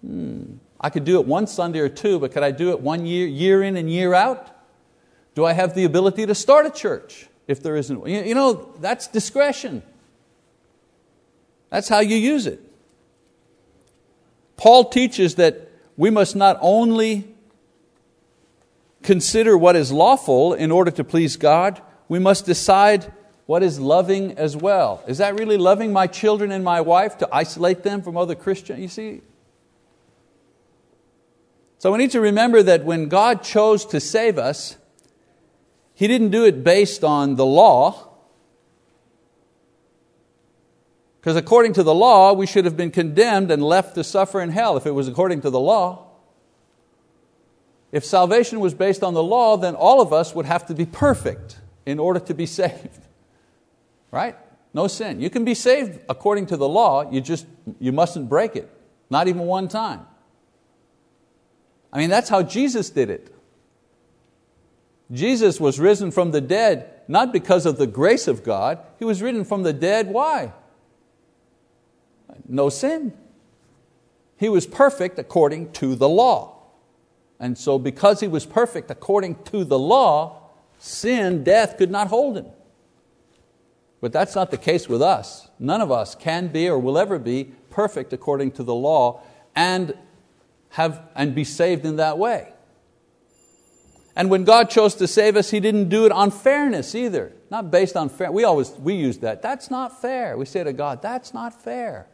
Hmm. 0.00 0.54
I 0.80 0.90
could 0.90 1.04
do 1.04 1.20
it 1.20 1.26
one 1.26 1.46
Sunday 1.46 1.78
or 1.78 1.88
two, 1.88 2.18
but 2.18 2.32
could 2.32 2.42
I 2.42 2.50
do 2.50 2.70
it 2.70 2.80
one 2.80 3.06
year, 3.06 3.26
year 3.26 3.62
in 3.62 3.76
and 3.76 3.88
year 3.88 4.14
out? 4.14 4.48
Do 5.34 5.44
I 5.44 5.52
have 5.52 5.74
the 5.74 5.84
ability 5.84 6.26
to 6.26 6.34
start 6.34 6.66
a 6.66 6.70
church 6.70 7.28
if 7.46 7.62
there 7.62 7.76
isn't? 7.76 8.06
You 8.06 8.34
know, 8.34 8.74
that's 8.80 9.06
discretion. 9.06 9.82
That's 11.70 11.88
how 11.88 12.00
you 12.00 12.16
use 12.16 12.46
it. 12.46 12.60
Paul 14.56 14.90
teaches 14.90 15.36
that 15.36 15.68
we 15.96 16.10
must 16.10 16.34
not 16.34 16.58
only 16.60 17.34
consider 19.02 19.56
what 19.56 19.76
is 19.76 19.92
lawful 19.92 20.54
in 20.54 20.70
order 20.70 20.90
to 20.90 21.04
please 21.04 21.36
God, 21.36 21.80
we 22.08 22.18
must 22.18 22.44
decide 22.44 23.12
what 23.52 23.62
is 23.62 23.78
loving 23.78 24.32
as 24.38 24.56
well. 24.56 25.04
Is 25.06 25.18
that 25.18 25.38
really 25.38 25.58
loving 25.58 25.92
my 25.92 26.06
children 26.06 26.50
and 26.50 26.64
my 26.64 26.80
wife 26.80 27.18
to 27.18 27.28
isolate 27.30 27.82
them 27.82 28.00
from 28.00 28.16
other 28.16 28.34
Christians? 28.34 28.80
You 28.80 28.88
see? 28.88 29.20
So 31.76 31.92
we 31.92 31.98
need 31.98 32.12
to 32.12 32.20
remember 32.22 32.62
that 32.62 32.86
when 32.86 33.10
God 33.10 33.42
chose 33.42 33.84
to 33.84 34.00
save 34.00 34.38
us, 34.38 34.78
He 35.92 36.08
didn't 36.08 36.30
do 36.30 36.46
it 36.46 36.64
based 36.64 37.04
on 37.04 37.36
the 37.36 37.44
law. 37.44 38.08
Because 41.20 41.36
according 41.36 41.74
to 41.74 41.82
the 41.82 41.94
law, 41.94 42.32
we 42.32 42.46
should 42.46 42.64
have 42.64 42.78
been 42.78 42.90
condemned 42.90 43.50
and 43.50 43.62
left 43.62 43.96
to 43.96 44.02
suffer 44.02 44.40
in 44.40 44.48
hell 44.48 44.78
if 44.78 44.86
it 44.86 44.92
was 44.92 45.08
according 45.08 45.42
to 45.42 45.50
the 45.50 45.60
law. 45.60 46.06
If 47.92 48.06
salvation 48.06 48.60
was 48.60 48.72
based 48.72 49.02
on 49.02 49.12
the 49.12 49.22
law, 49.22 49.58
then 49.58 49.74
all 49.74 50.00
of 50.00 50.10
us 50.10 50.34
would 50.34 50.46
have 50.46 50.64
to 50.68 50.74
be 50.74 50.86
perfect 50.86 51.58
in 51.84 51.98
order 51.98 52.20
to 52.20 52.32
be 52.32 52.46
saved. 52.62 53.08
Right? 54.12 54.36
No 54.72 54.86
sin. 54.86 55.20
You 55.20 55.28
can 55.28 55.44
be 55.44 55.54
saved 55.54 55.98
according 56.08 56.46
to 56.46 56.56
the 56.56 56.68
law, 56.68 57.10
you 57.10 57.20
just 57.20 57.46
you 57.80 57.90
mustn't 57.90 58.28
break 58.28 58.54
it. 58.54 58.70
Not 59.10 59.26
even 59.26 59.42
one 59.42 59.66
time. 59.66 60.06
I 61.92 61.98
mean, 61.98 62.08
that's 62.08 62.28
how 62.28 62.42
Jesus 62.42 62.88
did 62.88 63.10
it. 63.10 63.34
Jesus 65.10 65.60
was 65.60 65.80
risen 65.80 66.12
from 66.12 66.30
the 66.30 66.40
dead 66.40 66.92
not 67.08 67.32
because 67.32 67.66
of 67.66 67.76
the 67.76 67.86
grace 67.86 68.28
of 68.28 68.42
God, 68.42 68.78
He 68.98 69.04
was 69.04 69.22
risen 69.22 69.44
from 69.44 69.62
the 69.62 69.72
dead. 69.72 70.08
Why? 70.08 70.52
No 72.48 72.68
sin. 72.68 73.12
He 74.36 74.48
was 74.48 74.66
perfect 74.66 75.18
according 75.18 75.72
to 75.72 75.94
the 75.94 76.08
law. 76.08 76.58
And 77.38 77.58
so, 77.58 77.78
because 77.78 78.20
He 78.20 78.28
was 78.28 78.46
perfect 78.46 78.90
according 78.90 79.42
to 79.44 79.64
the 79.64 79.78
law, 79.78 80.40
sin, 80.78 81.44
death 81.44 81.76
could 81.76 81.90
not 81.90 82.08
hold 82.08 82.36
Him. 82.36 82.46
But 84.02 84.12
that's 84.12 84.34
not 84.34 84.50
the 84.50 84.58
case 84.58 84.88
with 84.88 85.00
us. 85.00 85.48
None 85.60 85.80
of 85.80 85.92
us 85.92 86.16
can 86.16 86.48
be 86.48 86.68
or 86.68 86.76
will 86.76 86.98
ever 86.98 87.20
be 87.20 87.52
perfect 87.70 88.12
according 88.12 88.50
to 88.52 88.64
the 88.64 88.74
law 88.74 89.22
and, 89.54 89.96
have, 90.70 91.00
and 91.14 91.36
be 91.36 91.44
saved 91.44 91.86
in 91.86 91.96
that 91.96 92.18
way. 92.18 92.52
And 94.16 94.28
when 94.28 94.42
God 94.42 94.70
chose 94.70 94.96
to 94.96 95.06
save 95.06 95.36
us, 95.36 95.50
He 95.50 95.60
didn't 95.60 95.88
do 95.88 96.04
it 96.04 96.10
on 96.10 96.32
fairness 96.32 96.96
either. 96.96 97.32
Not 97.48 97.70
based 97.70 97.96
on 97.96 98.08
fair. 98.08 98.32
We 98.32 98.42
always 98.42 98.72
we 98.72 98.94
use 98.94 99.18
that. 99.18 99.40
That's 99.40 99.70
not 99.70 100.02
fair. 100.02 100.36
We 100.36 100.46
say 100.46 100.64
to 100.64 100.72
God, 100.72 101.00
that's 101.00 101.32
not 101.32 101.62
fair. 101.62 102.08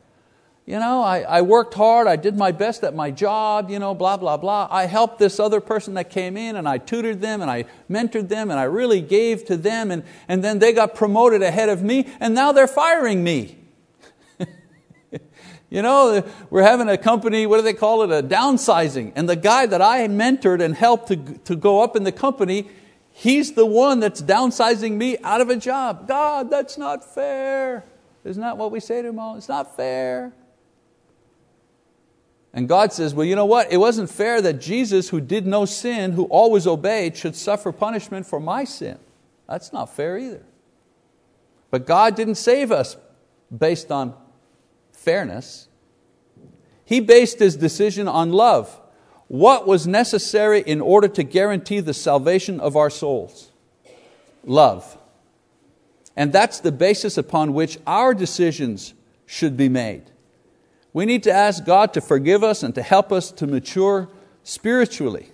You 0.69 0.79
know, 0.79 1.03
I, 1.03 1.21
I 1.21 1.41
worked 1.41 1.73
hard, 1.73 2.07
I 2.07 2.17
did 2.17 2.37
my 2.37 2.53
best 2.53 2.85
at 2.85 2.95
my 2.95 3.11
job, 3.11 3.71
you 3.71 3.79
know, 3.79 3.95
blah, 3.95 4.19
blah, 4.19 4.37
blah. 4.37 4.69
I 4.71 4.85
helped 4.85 5.19
this 5.19 5.41
other 5.41 5.63
person 5.63 5.95
that 5.95 6.11
came 6.11 6.37
in 6.37 6.57
and 6.57 6.69
I 6.69 6.77
tutored 6.77 7.23
them 7.23 7.41
and 7.41 7.51
I 7.51 7.65
mentored 7.89 8.29
them 8.29 8.51
and 8.51 8.61
I 8.61 8.65
really 8.65 9.01
gave 9.01 9.47
to 9.47 9.57
them 9.57 9.91
and, 9.91 10.05
and 10.29 10.45
then 10.45 10.59
they 10.59 10.75
got 10.75 10.95
promoted 10.95 11.41
ahead 11.41 11.71
of 11.71 11.83
me 11.83 12.07
and 12.21 12.35
now 12.35 12.53
they're 12.53 12.67
firing 12.67 13.25
me. 13.25 13.57
you 15.71 15.81
know, 15.81 16.23
we're 16.51 16.65
having 16.65 16.91
a 16.91 16.99
company, 16.99 17.47
what 17.47 17.57
do 17.57 17.63
they 17.63 17.73
call 17.73 18.03
it, 18.03 18.11
a 18.11 18.23
downsizing. 18.23 19.15
And 19.17 19.27
the 19.27 19.37
guy 19.37 19.65
that 19.65 19.81
I 19.81 20.07
mentored 20.09 20.63
and 20.63 20.75
helped 20.75 21.09
to, 21.09 21.17
to 21.47 21.57
go 21.57 21.83
up 21.83 21.97
in 21.97 22.05
the 22.05 22.13
company, 22.13 22.69
he's 23.11 23.53
the 23.53 23.65
one 23.65 24.01
that's 24.01 24.21
downsizing 24.21 24.99
me 24.99 25.17
out 25.25 25.41
of 25.41 25.49
a 25.49 25.57
job. 25.57 26.07
God, 26.07 26.51
that's 26.51 26.77
not 26.77 27.15
fair. 27.15 27.87
Isn't 28.23 28.43
that 28.43 28.59
what 28.59 28.71
we 28.71 28.81
say 28.81 29.01
to 29.01 29.09
him 29.09 29.19
all? 29.19 29.37
It's 29.37 29.49
not 29.49 29.75
fair. 29.75 30.35
And 32.59 32.69
God 32.69 32.93
says, 32.93 33.15
well, 33.15 33.25
you 33.25 33.37
know 33.37 33.47
what? 33.47 33.73
It 33.73 33.77
wasn't 33.77 34.11
fair 34.11 34.43
that 34.43 34.55
Jesus, 34.55 35.11
who 35.11 35.21
did 35.21 35.47
no 35.47 35.65
sin, 35.65 36.11
who 36.11 36.25
always 36.25 36.67
obeyed, 36.67 37.17
should 37.17 37.37
suffer 37.37 37.71
punishment 37.71 38.27
for 38.27 38.41
my 38.41 38.65
sin. 38.65 38.99
That's 39.49 39.73
not 39.73 39.95
fair 39.95 40.19
either. 40.19 40.43
But 41.71 41.87
God 41.87 42.17
didn't 42.17 42.35
save 42.35 42.73
us 42.73 42.97
based 43.57 43.93
on 43.93 44.13
fairness. 44.91 45.69
He 46.85 46.99
based 46.99 47.39
His 47.39 47.55
decision 47.55 48.09
on 48.09 48.33
love. 48.33 48.81
What 49.29 49.69
was 49.69 49.87
necessary 49.87 50.61
in 50.61 50.81
order 50.81 51.07
to 51.07 51.23
guarantee 51.23 51.79
the 51.79 51.95
salvation 51.95 52.59
of 52.59 52.75
our 52.75 52.91
souls? 52.91 53.53
Love. 54.43 54.99
And 56.17 56.33
that's 56.33 56.59
the 56.59 56.73
basis 56.73 57.17
upon 57.17 57.55
which 57.55 57.79
our 57.87 58.15
decisions 58.15 58.95
should 59.27 59.57
be 59.57 59.69
made. 59.69 60.11
We 60.93 61.07
need 61.07 61.23
to 61.25 61.33
ask 61.33 61.65
God 61.65 61.93
to 61.95 62.01
forgive 62.01 62.43
us 62.43 62.63
and 62.63 62.75
to 62.75 62.83
help 62.83 63.13
us 63.13 63.31
to 63.33 63.47
mature 63.47 64.09
spiritually. 64.43 65.31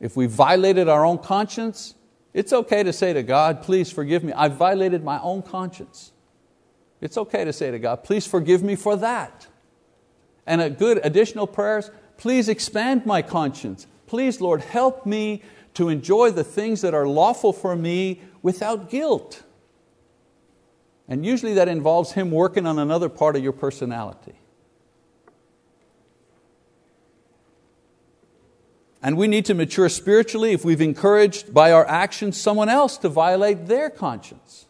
If 0.00 0.16
we 0.16 0.26
violated 0.26 0.88
our 0.88 1.04
own 1.04 1.18
conscience, 1.18 1.94
it's 2.34 2.52
okay 2.52 2.82
to 2.82 2.92
say 2.92 3.12
to 3.12 3.22
God, 3.22 3.62
please 3.62 3.90
forgive 3.90 4.24
me. 4.24 4.32
I 4.32 4.48
violated 4.48 5.02
my 5.02 5.20
own 5.20 5.42
conscience. 5.42 6.12
It's 7.00 7.16
okay 7.16 7.44
to 7.44 7.52
say 7.52 7.70
to 7.70 7.78
God, 7.78 8.04
please 8.04 8.26
forgive 8.26 8.62
me 8.62 8.76
for 8.76 8.96
that. 8.96 9.46
And 10.46 10.60
a 10.60 10.68
good 10.68 11.00
additional 11.04 11.46
prayers, 11.46 11.90
please 12.18 12.48
expand 12.48 13.06
my 13.06 13.22
conscience. 13.22 13.86
Please, 14.06 14.40
Lord, 14.40 14.60
help 14.60 15.06
me 15.06 15.42
to 15.74 15.88
enjoy 15.88 16.30
the 16.30 16.44
things 16.44 16.82
that 16.82 16.94
are 16.94 17.06
lawful 17.06 17.52
for 17.52 17.74
me 17.74 18.20
without 18.42 18.90
guilt. 18.90 19.42
And 21.08 21.24
usually 21.24 21.54
that 21.54 21.68
involves 21.68 22.12
Him 22.12 22.30
working 22.30 22.66
on 22.66 22.78
another 22.78 23.08
part 23.08 23.36
of 23.36 23.42
your 23.42 23.52
personality. 23.52 24.34
And 29.02 29.18
we 29.18 29.28
need 29.28 29.44
to 29.46 29.54
mature 29.54 29.90
spiritually 29.90 30.52
if 30.52 30.64
we've 30.64 30.80
encouraged 30.80 31.52
by 31.52 31.72
our 31.72 31.86
actions 31.86 32.40
someone 32.40 32.70
else 32.70 32.96
to 32.98 33.10
violate 33.10 33.66
their 33.66 33.90
conscience. 33.90 34.64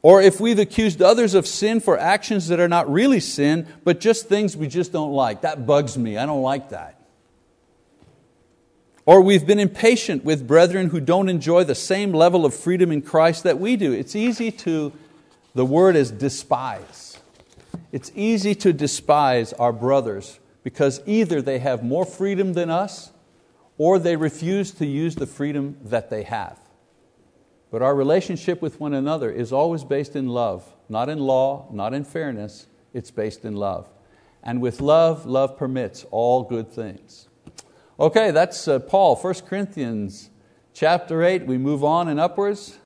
Or 0.00 0.22
if 0.22 0.40
we've 0.40 0.58
accused 0.58 1.02
others 1.02 1.34
of 1.34 1.46
sin 1.46 1.78
for 1.78 1.98
actions 1.98 2.48
that 2.48 2.58
are 2.58 2.68
not 2.68 2.90
really 2.90 3.20
sin, 3.20 3.66
but 3.84 4.00
just 4.00 4.28
things 4.28 4.56
we 4.56 4.66
just 4.66 4.92
don't 4.92 5.12
like. 5.12 5.42
That 5.42 5.66
bugs 5.66 5.98
me, 5.98 6.16
I 6.16 6.24
don't 6.24 6.40
like 6.40 6.70
that. 6.70 6.99
Or 9.10 9.20
we've 9.20 9.44
been 9.44 9.58
impatient 9.58 10.24
with 10.24 10.46
brethren 10.46 10.90
who 10.90 11.00
don't 11.00 11.28
enjoy 11.28 11.64
the 11.64 11.74
same 11.74 12.12
level 12.12 12.46
of 12.46 12.54
freedom 12.54 12.92
in 12.92 13.02
Christ 13.02 13.42
that 13.42 13.58
we 13.58 13.74
do. 13.74 13.92
It's 13.92 14.14
easy 14.14 14.52
to, 14.52 14.92
the 15.52 15.66
word 15.66 15.96
is 15.96 16.12
despise. 16.12 17.18
It's 17.90 18.12
easy 18.14 18.54
to 18.54 18.72
despise 18.72 19.52
our 19.54 19.72
brothers 19.72 20.38
because 20.62 21.02
either 21.06 21.42
they 21.42 21.58
have 21.58 21.82
more 21.82 22.04
freedom 22.04 22.52
than 22.52 22.70
us 22.70 23.10
or 23.78 23.98
they 23.98 24.14
refuse 24.14 24.70
to 24.74 24.86
use 24.86 25.16
the 25.16 25.26
freedom 25.26 25.76
that 25.82 26.08
they 26.08 26.22
have. 26.22 26.60
But 27.72 27.82
our 27.82 27.96
relationship 27.96 28.62
with 28.62 28.78
one 28.78 28.94
another 28.94 29.28
is 29.28 29.52
always 29.52 29.82
based 29.82 30.14
in 30.14 30.28
love, 30.28 30.72
not 30.88 31.08
in 31.08 31.18
law, 31.18 31.66
not 31.72 31.94
in 31.94 32.04
fairness, 32.04 32.68
it's 32.94 33.10
based 33.10 33.44
in 33.44 33.56
love. 33.56 33.88
And 34.40 34.60
with 34.60 34.80
love, 34.80 35.26
love 35.26 35.56
permits 35.56 36.06
all 36.12 36.44
good 36.44 36.70
things. 36.70 37.26
Okay, 38.00 38.30
that's 38.30 38.66
uh, 38.66 38.78
Paul, 38.78 39.14
1 39.14 39.34
Corinthians 39.46 40.30
chapter 40.72 41.22
8. 41.22 41.44
We 41.44 41.58
move 41.58 41.84
on 41.84 42.08
and 42.08 42.18
upwards. 42.18 42.78